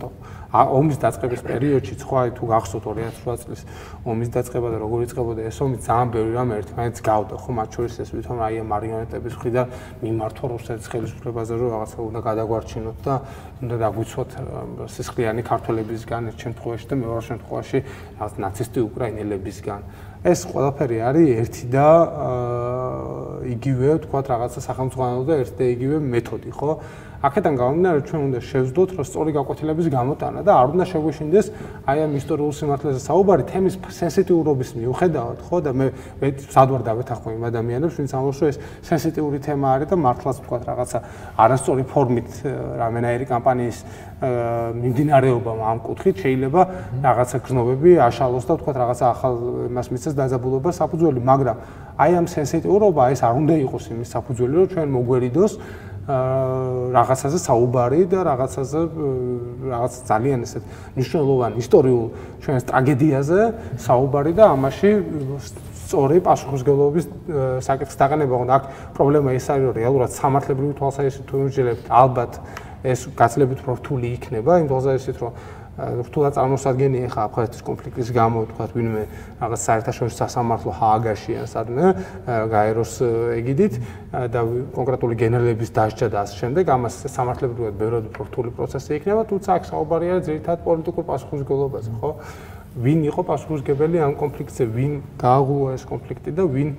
[0.55, 3.63] ომის დაწყების პერიოდში სხვა თუ გახსოვთ 2008 წლის
[4.07, 7.51] ომის დაწყება და როგორ იწყებოდა ეს ომი ძალიან ბევრი რამ ერთმანეთს გავდა ხო?
[7.59, 9.67] მათ შორის ეს ვითომ აი მარიონეტების მხრიდან
[10.05, 13.15] მიმართვა რუსეთის ხელისუფლებაზე რომ რაღაცა უნდა გადაგვარჩინოთ და
[13.67, 14.31] უნდა დაგვიცვათ
[14.95, 17.79] სისხლიანი ქართველებისგან ერთ შემთხვევაში და მეორე შემთხვევაში
[18.15, 19.81] რაღაც ნაცისტი უკრაინელებისგან.
[20.25, 21.89] ეს ყველაფერი არის ერთი და
[23.45, 26.71] იგივე თქვა რაღაცა სახელმწიფო და ერთი და იგივე მეთოდი ხო
[27.25, 31.47] აქედან გამომდინარე ჩვენ უნდა შევძდოთ რომ სწორი გაკვეთილების გამოტანა და არ უნდა შეგვეშინდეს
[31.89, 35.57] აი ამ ისტორიულ სიმართლეზე საუბარი თემის სენსიტიურობის მიუხედავად ხო?
[35.65, 35.87] და მე
[36.21, 40.59] მე სადვარ დავეთახმო იმ ადამიანებს ვინც ამბობს რომ ეს სენსიტიური თემა არის და მართლაც თქვა
[40.69, 40.99] რაღაცა
[41.41, 42.29] არასწორი ფორმით
[42.85, 43.79] რამენაირი კამპანიის
[44.85, 46.61] მიმდინარეობა ამ კუთხით შეიძლება
[47.09, 49.35] რაღაცა გზნობები აშალოს და თქვა რაღაცა ახალ
[49.73, 51.57] იმას მიცეს დაძაბულობა საფუძველი მაგრამ
[52.05, 55.53] აი ამ სენსიტიურობა ეს არ უნდა იყოს იმის საფუძველი რომ ჩვენ მოგვერიდოს
[56.05, 58.81] რაღაცაზე საუბარი და რაღაცაზე
[59.73, 62.07] რაღაც ძალიან ესეთ მნიშვნელოვან ისტორიულ
[62.45, 63.41] ჩვენს ტრაგედიაზე
[63.81, 64.91] საუბარი და ამაში
[65.85, 67.05] სწორი პასუხისგებლობის
[67.65, 68.53] საკითხს დაყენება უნდა.
[68.59, 68.65] აქ
[68.97, 72.33] პრობლემა ის არის, რომ რეალურად სამართლებრივი თვალსაზრისით თუ ვიმჯერებთ, ალბათ
[72.85, 75.33] ეს გაცილებით უფრო რთული იქნება, იმ თვალსაზრისით, რომ
[75.75, 79.03] რთულად წარმოსადგენია ხა აფხაზეთის კონფლიქტის გამო თქვა ვინმე
[79.43, 81.87] რაღაც საერთაშორისო სასამართლო ჰააგაში ან სადმე
[82.55, 82.93] გაეროს
[83.43, 83.75] ეგიდით
[84.31, 84.41] და
[84.79, 89.63] კონკრეტული გენერლების დასჯა და ამ შემდეგ ამას სამართლებრივად ბევრად უფრო რთული პროცესი იქნება თუმცა აქ
[89.75, 92.11] საუბარია ძირითადად პოლიტიკურ პასუხისგებლობაზე ხო?
[92.75, 94.65] ვინ იყო პასუხისგებელი ამ კონფლიქტზე?
[94.79, 96.71] ვინ გააღუა ეს კონფლიქტი და ვინ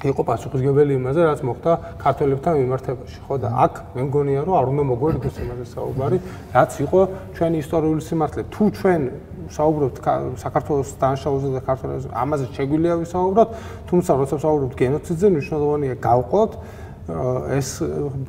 [0.00, 4.84] იყო პასუხისგებელი იმაზე, რაც მოხდა ქართველებთან მიმართებაში, ხო და აქ მე მგონია, რომ არ უნდა
[4.90, 6.18] მოგვერდოს იმაზე საუბარი,
[6.56, 7.00] რაც იყო
[7.36, 8.42] ჩვენი ისტორიული სიმართლე.
[8.48, 9.02] თუ ჩვენ
[9.50, 9.96] საუბრობთ
[10.40, 13.48] საქართველოს დანაშაულზე და ქართველებს, ამაზე შეგვიძლია ვისაუბროთ,
[13.90, 16.52] თუმცა როცა საუბრობთ გენოციდზე, მნიშვნელოვანია გავყოთ
[17.56, 17.68] ეს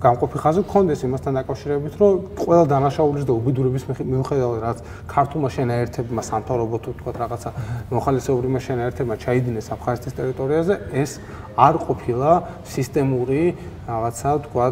[0.01, 2.11] გამყოფი ხაზი გქონდეს იმასთან დაკავშირებით, რომ
[2.41, 4.77] ყველა დანაშაულის და უბედურების მიუხედავად, რაც
[5.11, 7.49] ქართულმა შენაერთებმა სამთავრობო თუ თქვა რაღაცა
[7.91, 11.11] მოხალისეობრივმა შენაერთებმა ჩაიდინეს აფხაზეთის ტერიტორიაზე, ეს
[11.57, 12.31] არ ყოფილა
[12.65, 13.43] სისტემური
[13.87, 14.65] რაღაცა თქვა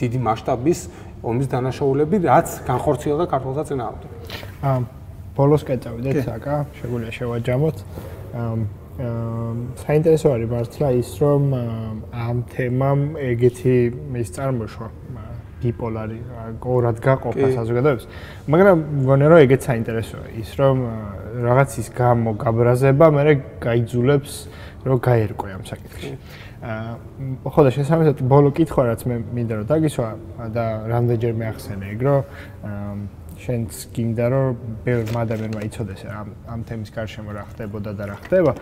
[0.00, 0.80] დიდი მასშტაბის
[1.26, 4.10] ომის დანაშაულები, რაც განხორციელდა ქართულთა წინააღმდეგ.
[4.62, 4.78] აა
[5.36, 7.76] ბოლოს კეთავდეთ საკა, შეგვიძლია შევაჯამოთ.
[8.96, 9.36] აა
[9.76, 11.42] საინტერესო არის მართლა ის რომ
[12.16, 13.74] ამ თემამ ეგეთი
[14.24, 14.88] ის წარმოშვა
[15.60, 16.18] ბიპოლარი
[16.64, 18.06] ორად გაყოფა საზოგადოებას
[18.52, 20.76] მაგრამ მგონია რომ ეგეც საინტერესოა ის რომ
[21.44, 23.34] რაღაცის გამო გაბრაზება მე
[23.66, 24.32] გაიძულებს
[24.86, 26.12] რომ გაერკვე ამ საკითხში.
[26.64, 30.08] აა ხო და შესაბამისად ბოლო კითხვა რაც მე მინდა რომ დაგისვა
[30.56, 32.20] და რამდენჯერ მე ახსენე ეგ რომ
[33.40, 38.52] შენც გინდა რომ ბევრ ადამიანმა იცოდეს ამ ამ თემის გარშემო რა ხდებოდა და რა ხდება.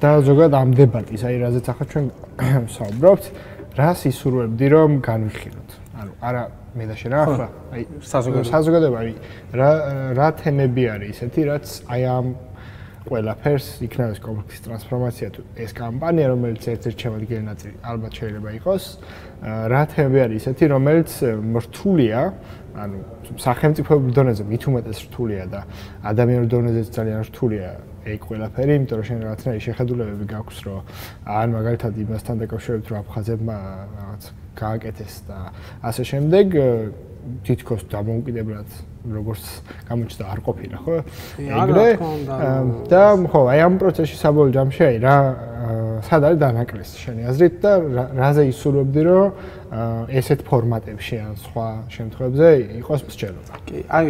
[0.00, 2.06] და ზოგადად ამ დებატის აი რაზეც ახლა ჩვენ
[2.76, 3.24] საუბრობთ
[3.76, 5.70] რას ისურვებდი რომ განვიხილოთ?
[6.00, 6.42] ანუ არა
[6.76, 8.50] მე და შენ ახლა აი საზოგადოება.
[8.50, 9.12] საზოგადოება აი
[9.60, 9.70] რა
[10.16, 12.26] რა თემები არის ისეთი რაც აი ამ
[13.00, 18.84] ყველაფერს იქნება ეს კომპლექსის ტრანსფორმაცია თუ ეს კამპანია რომელიც ერთ-ერთ შემოდგენილი ნაწილი ალბათ შეიძლება იყოს
[19.72, 21.10] რა თემები არის ისეთი რომელიც
[21.54, 22.20] მრთულია
[22.80, 22.98] ანუ
[23.44, 25.60] სახელმწიფოებრივ დონეზე მით უმეტეს რთულია და
[26.10, 27.68] ადამიანურ დონეზეც ძალიან რთულია
[28.00, 30.80] ეგ ყველაფერი, იმიტომ რომ შენ რაღაცნაირი შეხედულებები გაქვს, რომ
[31.28, 33.56] ან მაგალითად იმასთან დაკავშირებით, რომ აფხაზებმა
[34.00, 34.22] რაღაც
[34.56, 35.38] გააკეთეს და
[35.84, 36.46] ასე შემდეგ,
[37.46, 38.68] თითქოს დამოუკიდებლად
[39.00, 39.44] როგორც
[39.88, 40.96] გამოჩნდა არ ყოფილა ხო?
[41.40, 41.88] ეგრე
[42.90, 43.02] და
[43.32, 45.16] ხო აი ამ პროცესში საბოლოო ჯამში აი რა
[46.04, 47.72] სად არის დანაკლისი შენი აზრით და
[48.16, 49.28] რაზე ისურვებდი რომ
[49.70, 52.48] ესეთ ფორმატებში ან სხვა შემთხვევებზე
[52.80, 53.60] იყოს მსჯელობა?
[53.68, 54.06] კი, აი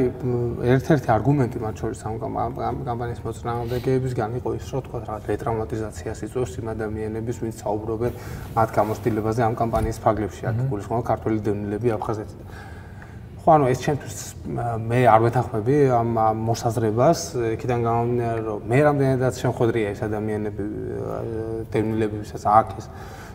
[0.74, 2.16] ერთ-ერთი არგუმენტი მათ შორის ამ
[2.88, 8.12] კამპანიის მოწინააღმდეგეებისგან იყო ის, რომ თქვა რაღაც რეტრაუმატიზაციას იწვევს იმ ადამიანების, ვინც საუბრობენ
[8.56, 12.69] მათ გამოცდილებაზე ამ კამპანიის ფაგლებში, აქ გულისხმობა ქართული დევნილები აფხაზეთიდან.
[13.50, 14.18] ხო ანუ ეს ჩემთვის
[14.86, 16.10] მე არ ვეთანხმები ამ
[16.46, 17.20] მოსაზრებას.
[17.58, 20.64] იქიდან გამომდინარე რომ მე რამდენადაც შემხვედრია ეს ადამიანები
[21.74, 22.86] დევნილები ვისაც აქ ეს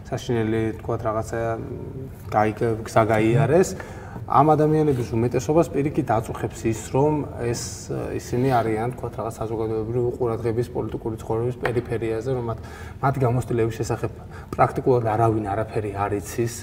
[0.08, 1.40] საშინელი თქვა რაღაცა
[2.32, 3.70] გაიგზაგაიარეს
[4.26, 7.14] ამ ადამიანების უმეტესობას პირიქით აწუხებს ის რომ
[7.52, 12.60] ეს ისინი არიან თქვა რაღაც საზოგადოებრივი ყურადღების პოლიტიკური ცხოვრების პერიფერიაზე რომ მათ
[13.04, 14.12] მათ გამოსტილების შესახებ
[14.56, 16.54] პრაქტიკულად არავინ არაფერი არ იცის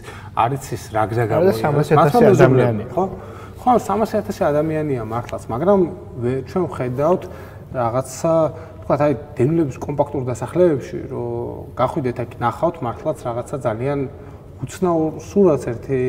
[0.40, 2.84] არ იცის რა გზა გამოიყენება 300.000 ადამიანი.
[2.96, 3.04] ხო
[3.62, 5.80] ხო 300.000 ადამიანია მართლაც მაგრამ
[6.50, 7.22] ჩვენ ვხედავთ
[7.78, 8.32] რაღაცა
[8.82, 14.00] თქვა აი დევნილების კომპაქტურ დასახლებებში რომ გახვიდეთ აქ ნახავთ მართლაც რაღაცა ძალიან
[14.62, 16.00] უცნაურ სურათს ერთი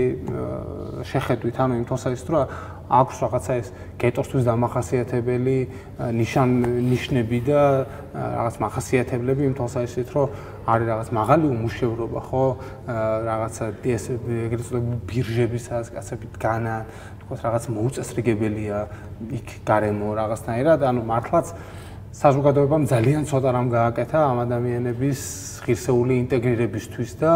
[1.10, 1.56] შეხედვით.
[1.58, 2.44] ანუ იმ თვალსაზრისით რომ
[2.94, 5.58] აქვს რაღაცა ეს გეტოსთვის დამახასიათებელი
[6.14, 6.50] ნიშან
[6.94, 7.62] ნიშნები და
[8.14, 10.28] რაღაც מחასიათებლები იმ თვალსაზრისით რომ
[10.70, 12.46] არის რაღაც მაღალი უმუშევრობა ხო?
[13.30, 16.78] რაღაცა ეს ეგრეთ წოდებული ბირჟებისაც კაცებით განა
[17.34, 18.78] თქო რაღაც მოუწესრიგებელია
[19.40, 21.48] იქ გარემო რაღაცნაირად ანუ მართლაც
[22.14, 25.20] საზოგადოებამ ძალიან ცოტა რამ გააკეთა ამ ადამიანების
[25.66, 27.32] ღირსეული ინტეგრირებისთვის და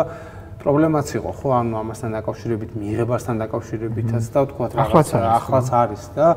[0.61, 1.49] პრობლემაც იყო ხო?
[1.57, 6.27] ანუ ამასთან დაკავშირებით მიიღებასთან დაკავშირებითაც და თქვა რაღაც ახლაც არის და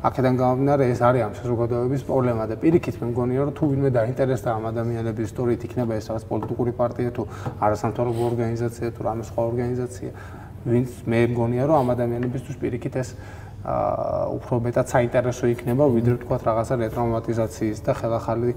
[0.00, 4.48] აქედან გამომდინარე ეს არის ამ საზოგადოების პრობლემა და პირიქით მე მგონია რომ თუ ვინმე დაინტერესდა
[4.56, 7.22] ამ ადამიანების ისტორიით იქნება ეს რაღაც პოლიტიკური პარტია თუ
[7.60, 10.10] არასამთავრობო ორგანიზაცია თუ რამე სხვა ორგანიზაცია
[10.64, 13.14] ვინც მე მგონია რომ ამ ადამიანებისთვის პირიქით ეს
[13.60, 18.52] აა უფრო მეტად საინტერესო იქნება ვიდრე თქვა რაღაცა რეტრაუმატიზაციის და ხელახალი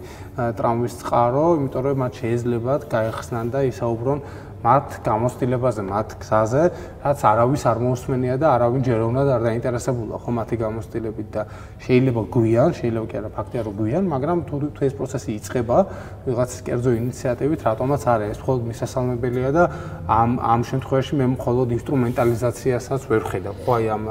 [0.59, 4.19] ტრამვის წყარო, იმიტომ რომ მათ შეიძლება გაიხსნან და ისაუბრონ
[4.63, 6.63] მათ გამოცდილებაზე, მათ გზაზე,
[7.03, 11.41] რაც არავის არ მოусმენია და არავინ ჯეროვნად არ დაინტერესებულა ხო მათი გამოცდილებით და
[11.83, 15.77] შეიძლება გვიან, შეიძლება კი არა ფაქტია რომ გვიან, მაგრამ თუ თუ ეს პროცესი იწყება
[16.23, 19.63] ვიღაც კერძო ინიციატივით, რატომაც არა ეს მხოლოდ მისასალმებელია და
[20.07, 23.55] ამ ამ შემთხვევაში მე მხოლოდ ინსტრუმენტალიზაციასაც ვერ ხედავ.
[23.67, 24.03] ხო აი ამ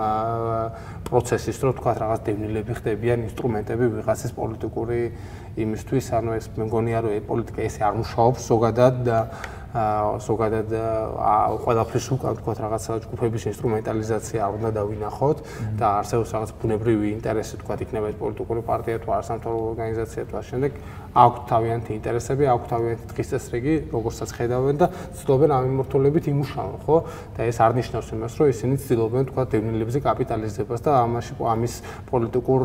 [1.09, 5.00] პროცესის რო თქვა რაღაც დევნილები ხდებიან ინსტრუმენტები ვიღაცის პოლიტიკური
[5.61, 9.18] იმისთვის, ანუ ეს მე მგონია რომ პოლიტიკა ესე არ მუშაობს ზოგადად და
[9.73, 10.68] ზოგადად
[11.64, 15.39] ყველაფერს უკან თქვა რაღაცა ჯგუფების ინსტრუმენტალიზაცია არ უნდა დავინახოთ
[15.81, 20.45] და არსებობს რაღაც ბუნებრივი ინტერესი თქვა იქნება ეს პოლიტიკური პარტია თუ არასამთავრობო ორგანიზაცია თუ ამ
[20.53, 20.73] შემდეგ
[21.12, 26.97] აქვთ თავიანთი ინტერესები, აქვთ თავიანთი დღის წესრიგი, როგორცაც ხედავენ და ცდილობენ ამ მიმართულებით იმუშაონ, ხო?
[27.37, 31.75] და ეს არ ნიშნავს იმას, რომ ისინი ცდილობენ თქვა დევნილებზე კაპიტალიზებას და ამაში ამის
[32.09, 32.62] პოლიტიკურ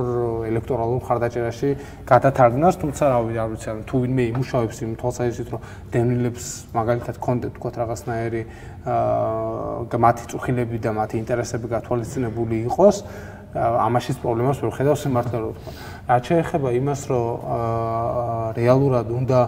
[0.47, 1.69] ელექტორალურ მხარდაჭერაში
[2.07, 7.69] გადათარგმნას, თუმცა არ ვიცი, თუ ვინმე იმუშავებს იმ თვალსაზრისით, რომ დევნილებს მაგალითად მაგალითად კონდეთ თქვა
[7.77, 8.41] რაღაცნაირი
[8.89, 12.97] აა მათი წუხილები და მათი ინტერესები გათვალისწინებული იყოს
[13.57, 15.71] ამაშიც პრობლემას ვერ ხედავს სიმართლე რო თქვა.
[16.07, 19.39] რაც შეეხება იმას, რომ აა რეალურად უნდა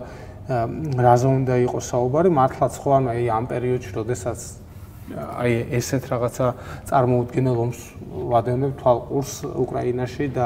[0.50, 4.40] რაზე უნდა იყოს საუბარი, მართლაც ხო ანუ აი ამ პერიოდში, როდესაც
[5.20, 6.46] აი ესეთ რაღაცა
[6.90, 7.80] წარმოუდგენელ ომს
[8.34, 10.46] ვადევნებ თვალყურს უკრაინაში და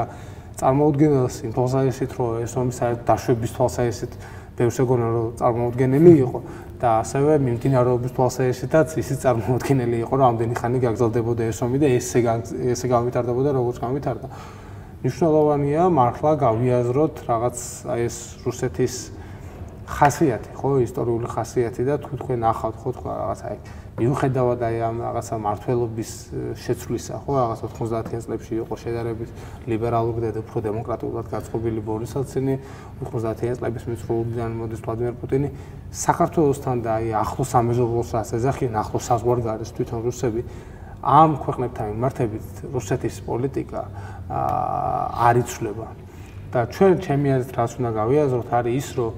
[0.60, 4.12] წარმოუდგენელს იმ თვალსაზრისით, რომ ეს ომი საერთოდ დაშვების თვალსაზრისით
[4.54, 6.38] ბევრს ეგონა რომ წარმოუდგენელი იყო
[6.84, 12.20] და ასევე მიმდინარეობის თვალსაზრისითაც ისიც წარმოუდგენელი იყო რომ ამდენი ხანი გაგრძელდებოდა ეს ომი და ესე
[12.76, 14.28] ესე გამვითარდებოდა როგორც გამვითარდა.
[15.04, 17.56] მნიშვნელოვანია მართლა გავიაზროთ რაღაც
[17.92, 18.94] აი ეს რუსეთის
[19.84, 23.56] ხასიათი, ხო, ისტორიული ხასიათი და თუ თქვენ ახავთ ხო თქვა რაღაც აი
[23.94, 26.12] მიუხედავად აი ამ რაღაცა მართლობის
[26.58, 29.30] შეცვლისა, ხო, რაღაც 90-იან წლებში იყო შედარებით
[29.70, 32.54] ლიბერალური და უფრო დემოკრატიულად გაწყობილი ბორის ელცინი,
[32.98, 35.48] 90-იან წლების მიწრულიდან მოდის ვლადიმერ პუტინი
[35.94, 40.42] საქართველოსთან და აი ახლო სამეზობლოს რას ეძახიან, ახლო საზღვარგარეს თვითონ რუსები
[41.04, 43.82] ამ ქვეყნებთან მიმართებით რუსეთის პოლიტიკა
[45.22, 45.88] არ იცვლება.
[46.50, 49.12] და ჩვენ ჩემი აზრით რაც უნდა გავიაზროთ არის ის, რომ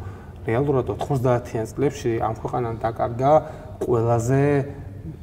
[0.47, 3.33] რეალურად 90-იან წლებში ამ ქვეყანამ დაკარგა
[3.85, 4.43] ყველაზე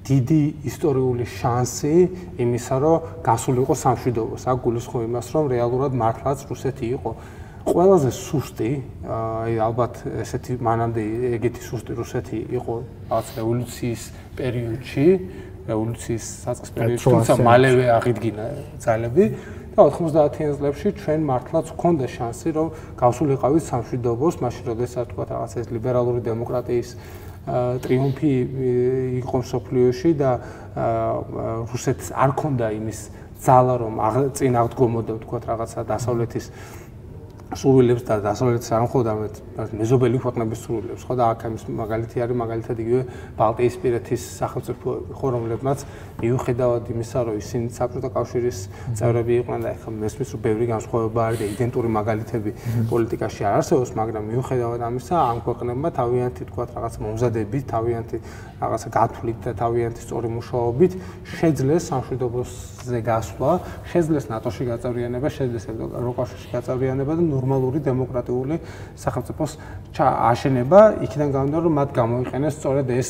[0.04, 1.96] დიდი ისტორიული შანსი
[2.44, 4.44] იმისა, რომ გასულიყო სამშვიდობოს.
[4.52, 7.12] აქ გულისხმობ იმას, რომ რეალურად მართლაც რუსეთი იყო
[7.64, 8.72] ყველაზე სუსტი,
[9.08, 11.04] აი ალბათ ესეთი მანამდე
[11.40, 12.74] ეგეთი სუსტი რუსეთი იყო
[13.08, 14.02] რაღაც რევოლუციის
[14.36, 15.06] პერიოდში,
[15.72, 18.46] რევოლუციის საწყის პერიოდში, თუმცა მალევე აღიდგინა
[18.84, 19.26] ძალები
[19.74, 22.68] და 90-იან წლებში ჩვენ მართლაც გვქონდა შანსი, რომ
[23.00, 26.90] გავსულიყავით სამშვიდობოს, მაშინ როდესაც თქვა რაღაც ეს ლიბერალური დემოკრატიის
[27.44, 28.34] ტრიუმფი
[29.20, 30.32] იყო სოფლიოში და
[31.72, 33.00] რუსეთს არ ქონდა იმის
[33.44, 33.96] ძალა რომ
[34.40, 36.46] წინ აღდგომოდა თქვა რაღაცა დასავლეთის
[37.60, 39.40] სულებს და დასავლეთის არ მხოლოდ
[39.80, 43.02] მეზობელი ქვეყნების სულებს ხო და აქ ამის მაგალითი არის მაგალითად იგივე
[43.38, 44.88] ბალტიისპირეთის სახელმწიფო
[45.20, 45.80] ხორომლებმაც
[46.24, 48.60] მიუხედავად იმისა რომ ისინი საბჭოთა კავშირის
[48.98, 52.52] წევრები იყვნენ და ეხლა მესმის რომ ბევრი განსხვავება არის და იდენტური მაგალითები
[52.90, 58.18] პოლიტიკაში არ არსებობს მაგრამ მიუხედავად ამისა ამ ქვეყნებმა თავიანთი თქვა რაღაც მომზადებით თავიანთი
[58.64, 60.92] რაღაცა გათვლით და თავიანთი სწორი მუშაობით
[61.38, 63.52] შეძლეს სამშვიდობოზე გასვლა
[63.92, 68.56] შეძლეს ნატოში გაწევრიანება შეძლეს ევროკავშირში გაწევრიანება და ნორმალური დემოკრატიული
[68.96, 69.52] სახელმწიფოს
[70.00, 73.10] აშენება, იქიდან გამომდინარე, რომ მათ გამოიყენეს სწორედ ეს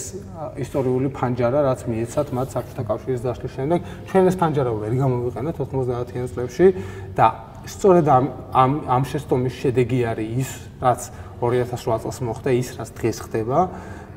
[0.58, 3.80] ისტორიული ფანჯარა, რაც მიეცათ მათ საბჭოთა კავშირის დასვლის შემდეგ.
[4.10, 6.68] ჩვენ ეს ფანჯარა ვერ გამოვიყენეთ 90-იან წლებში
[7.14, 7.28] და
[7.70, 10.50] სწორედ ამ ამ ამ შეცდომის შედეგი არის ის,
[10.82, 11.02] რაც
[11.40, 13.60] 2008 წელს მოხდა, ის რაც დღეს ხდება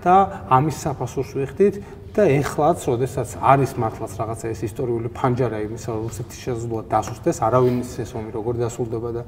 [0.03, 0.15] და
[0.51, 1.75] ამის საფასურს ვიხდით
[2.17, 7.77] და ეხლაც, როდესაც არის მართლაც რაღაცა ეს ისტორიული ფანჯარა იმისა, რომ რუსეთის შესაძლოა დასუსტდეს, არავინ
[7.85, 9.23] ის ომი როგორ დასრულდება და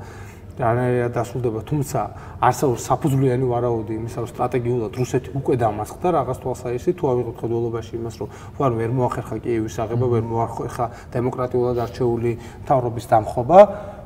[0.58, 2.00] რანაირად დასრულდება, თუმცა
[2.42, 8.14] არსებობს საფუძვლიანი ვარაუდი იმისა, რომ სტრატეგიულად რუსეთი უკვე დამარცხდა რაღაც თვალსაჩინო თუ ავიღოთ ხედველობაში იმას,
[8.18, 8.28] რომ
[8.58, 12.32] ვარ ვერ მოახერხა კიევის აღება, ვერ მოახერხა დემოკრატიულად არჩეული
[12.66, 13.58] მთავრობის დამხობა,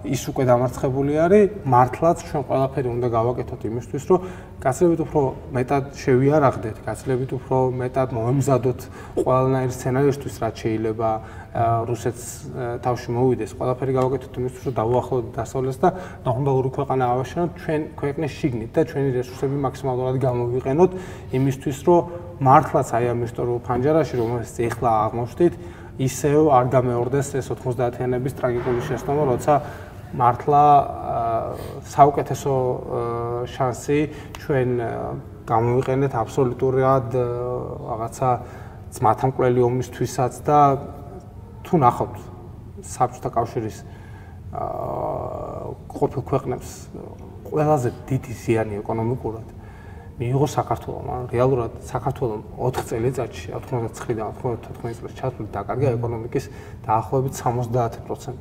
[0.02, 4.20] ის უკვე დამარცხებული არის, მართლაც ჩვენ ყველაფერი უნდა გავაკეთოთ იმისთვის, რომ
[4.62, 5.22] გაცილებით უფრო
[5.54, 8.80] მეტად შევიარაღდეთ, გაცილებით უფრო მეტად მოემზადოთ
[9.22, 11.10] ყველანაირ სცენარისთვის, რაც შეიძლება
[11.86, 12.24] რუსეთს
[12.82, 15.88] თავში მოვიდეს, ყველაფერი გავაკეთოთ იმისთვის, რომ დაუახლოვდეთ დასავლეთს და
[16.26, 20.90] ნორმალური ქვეყანა ავაშენოთ ჩვენ ქვეყნის შიგნით და ჩვენი რესურსები მაქსიმალურად გამოვიყენოთ
[21.36, 22.00] იმისთვის, რომ
[22.42, 25.54] მართლაც აი ამ ისტორიულ ფანჯარაში, რომელსაც ეხლა აღმოჩნდით,
[26.00, 29.54] ისევ არ გამეორდეს ეს 90-იანების ტრაგიკული შეცდომა, როცა
[30.12, 30.64] მართლა
[31.88, 32.54] საუკეთესო
[33.48, 34.00] შანსი
[34.40, 34.70] ჩვენ
[35.48, 38.30] გამოვიყენეთ აბსოლუტურად რაღაცა
[38.92, 40.58] ძმათამკვლელი ომისთვისაც და
[41.64, 42.16] თუ ნახავთ
[42.92, 43.78] საბჭოთა კავშირის
[44.52, 46.68] ყოფილ ქვეყნებს
[47.48, 49.61] ყველაზე დიდი ზიანი ეკონომიკურად
[50.18, 51.06] მიიღო საქართველოს.
[51.08, 56.44] ან რეალურად საქართველოს 4 წელიწადში 99-დან 99 წელს ჩათვლით დაკარგა ეკონომიკის
[56.86, 58.36] დაახლოებით 70%.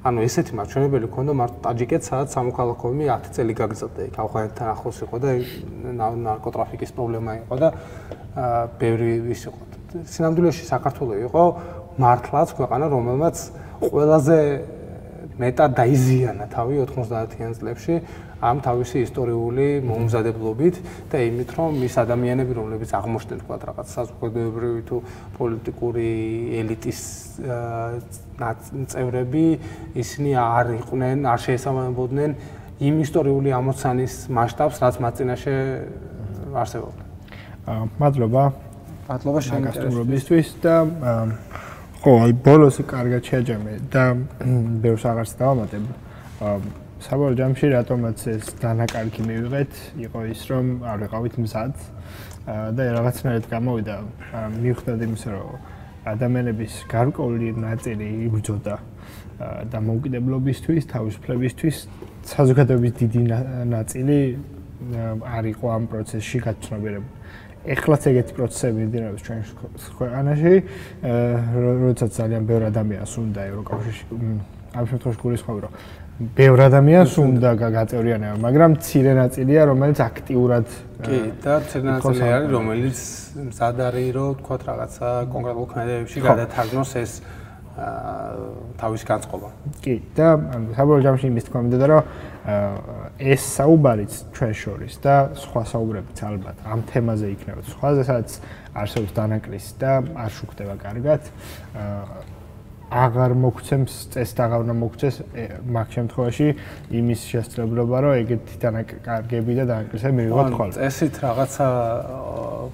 [0.00, 5.16] ანუ ესეთი მაჩვენებელი ქონდა მარტო ტაჯიკეთს, სადაც სამოქალაქოები 10 წელი გაგრძელდა იქ ავღანეთთან ახლოს იყო
[5.20, 5.30] და
[6.24, 7.68] ნარკოტრაფიკის პრობლემა იყო და
[8.80, 9.60] ბევრი ის იყო.
[10.08, 11.42] სინამდვილეში საქართველოს იყო
[12.00, 13.36] მართლაც ქვეყანა, რომელმაც
[13.80, 14.38] ყველაზე
[15.40, 17.94] მეტად დაიზიანა თავი 90-იან წლებში
[18.40, 20.76] ამ თავისი ისტორიული მომზადებლობით
[21.12, 24.96] და იმით რომ ის ადამიანები რომლებიც აღმოჩნდნენ თქვა რაღაც საზოგადოებრივი თუ
[25.36, 26.08] პოლიტიკური
[26.60, 27.00] ელიტის
[28.94, 29.44] წევრები
[30.00, 32.30] ისინი არ იყვნენ არ შეესაბამებოდნენ
[32.80, 35.56] იმ ისტორიული ამოცანის მასშტაბს რაც მათ წინაშე
[36.56, 37.02] არსებობდა.
[38.00, 38.42] მადლობა.
[39.08, 40.74] მადლობა შეგასრულებისთვის და
[42.00, 44.04] ხო, აი ბოლოსი კარგად შეაჯამე და
[44.80, 45.84] ბევრს აღარც დავამატებ.
[47.00, 49.72] საბოლოო ჯამში რატომაც ეს დანაკარგი მივიღეთ,
[50.04, 51.74] იყო ის რომ არ ვიყავით მზად.
[52.76, 53.96] და რაღაცნაირად გამოვიდა.
[54.60, 55.48] მივხვდეთ იმის რომ
[56.12, 58.74] ადამიანების გარკვეული ნაწილი იბრძოდა.
[59.72, 61.76] დამოუკიდებლობისთვის, თავისუფლებისთვის,
[62.32, 63.22] საზოგადოების დიდი
[63.74, 64.18] ნაწილი
[65.24, 67.16] არ იყო ამ პროცესში გაცნობიერებული.
[67.60, 69.40] ეხლაც ეგეთი პროცესები მიმდინარეობს ჩვენ
[69.96, 70.54] ქვეყანაში,
[71.84, 74.04] როდესაც ძალიან ბევრი ადამიანს უნდა ევროკავშირში
[74.70, 75.72] ამ შემთხვევაში გულისხმობ რომ
[76.20, 80.66] ბევრ ადამიანს უნდა გაწევრიანება, მაგრამ ცირე ნაწილია, რომელიც აქტიურად
[81.00, 82.98] კი, და ცირე ნაწილი არის, რომელიც
[83.48, 87.12] მზად არის, რომ თქვა რაღაცა კონკრეტულ ქმედებებში გადათარგმნოს ეს
[88.76, 89.48] თავის განწყობა.
[89.80, 90.28] კი, და
[90.76, 92.02] საბოლოო ჯამში იმის თქვა მინდოდა, რომ
[93.16, 97.60] ეს საუბარიც ჩვენ შორის და სხვა საუბრებიც ალბათ ამ თემაზე იქნება.
[97.64, 98.28] სხვაზე სადაც
[98.76, 101.20] არსებობს დანაკრისი და არ შუქდება კარგად.
[102.90, 105.16] აღარ მოგცემს წეს და აღარ უნდა მოგცეს
[105.62, 106.46] მაგ შემთხვევაში
[106.90, 110.74] იმის შესაძლებლობა რომ ეგეთი დანაკარგები და დანაკრისები მივიღოთ ხოლმე.
[110.74, 111.66] წესით რაღაცა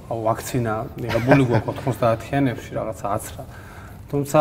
[0.09, 3.43] ვაქცინა მიღებული გვაქვს 90-იანებში რაღაცა აცრა.
[4.07, 4.41] თუმცა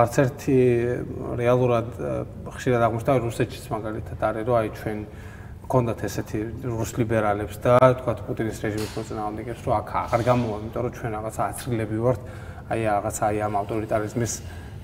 [0.00, 0.56] არც ერთი
[1.36, 1.88] რეალურად
[2.48, 4.98] ხშირად აღმოჩნდა რუსეთშიც მაგალითად არის რომ აი ჩვენ
[5.64, 10.92] გქონდათ ესეთი რუს ლიბერალებს და თქვა პუტინის რეჟიმის მოწინააღმდეგეებს რომ აქ აღარ გამოვა, იმიტომ რომ
[10.96, 12.20] ჩვენ რაღაცა აცრილები ვართ
[12.72, 14.32] აი რაღაცა აი ამ ავტორიტარიზმის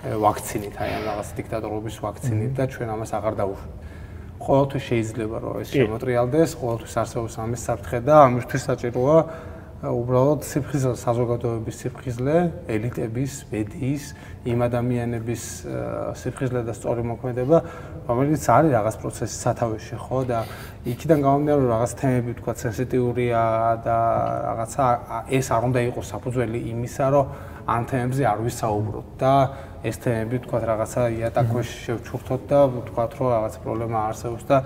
[0.00, 3.72] ვაქცინით, აი ამ რაღაც დიქტატორობის ვაქცინით და ჩვენ ამას აღარ დაუშვით.
[4.40, 9.18] ყოველთვის შეიძლება რომ ეს შემოტრიალდეს, ყოველთვის არსებობს ამის საფრთხე და ამისთვის საჭიროა
[9.80, 12.34] უბრალოდ სიფხიზლე საზოგადოების სიფხიზლე,
[12.68, 14.04] ელიტების, მედიის,
[14.44, 15.42] იმ ადამიანების
[16.20, 17.58] სიფხიზლე და სწორი მოქმედება,
[18.04, 20.18] რომელიც არის რაღაც პროცესის სათავეში, ხო?
[20.28, 20.38] და
[20.84, 23.42] იქიდან გამომდინარე რომ რაღაც თემები თქვა სენსიტიურია
[23.80, 23.98] და
[24.52, 24.84] რაღაცა
[25.32, 27.24] ეს არ უნდა იყოს საფუძველი იმისა, რომ
[27.70, 29.34] ამ თემებზე არ ვისაუბროთ და
[29.80, 32.58] ეს თემები თქვა რაღაცა იატაკოში შევჩურთოთ და
[32.90, 34.56] თქვა რომ რაღაც პრობლემა არსებობს და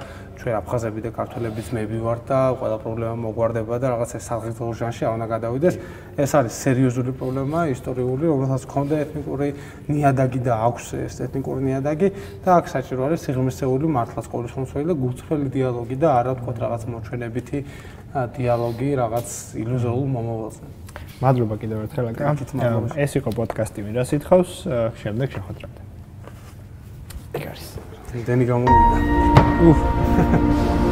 [0.40, 5.12] ჩვენ აფხაზები და ქართველებიც მეები ვართ და ყველა პრობლემა მოგვარდება და რაღაცა საზღვრულ ჟანში არ
[5.14, 5.74] უნდა გადავიდეს.
[6.18, 9.48] ეს არის სერიოზული პრობლემა ისტორიული, რომელსაც ჰქონდა ეთნიკური
[9.94, 12.08] ნიადაგი და აქვს ეს ეთნიკური ნიადაგი
[12.42, 17.58] და აქ საჭირო არის სიღრმისეული მართლაც ყოველთვის და გულწრფელი დიალოგი და არა თქვა რაღაც მოჩვენებითი
[18.34, 19.28] დიალოგი რაღაც
[19.62, 20.64] ილუზორულ მომავალზე.
[21.22, 22.24] მადლობა კიდევ ერთხელ აკა.
[22.98, 24.50] ეს იყო პოდკასტი, ვირას ითხოვს,
[25.02, 25.80] შემდეგ შეხვედრამდე.
[27.38, 27.66] ეგ არის.
[28.26, 28.98] დენი გამოვიდა.
[29.68, 30.83] უფ.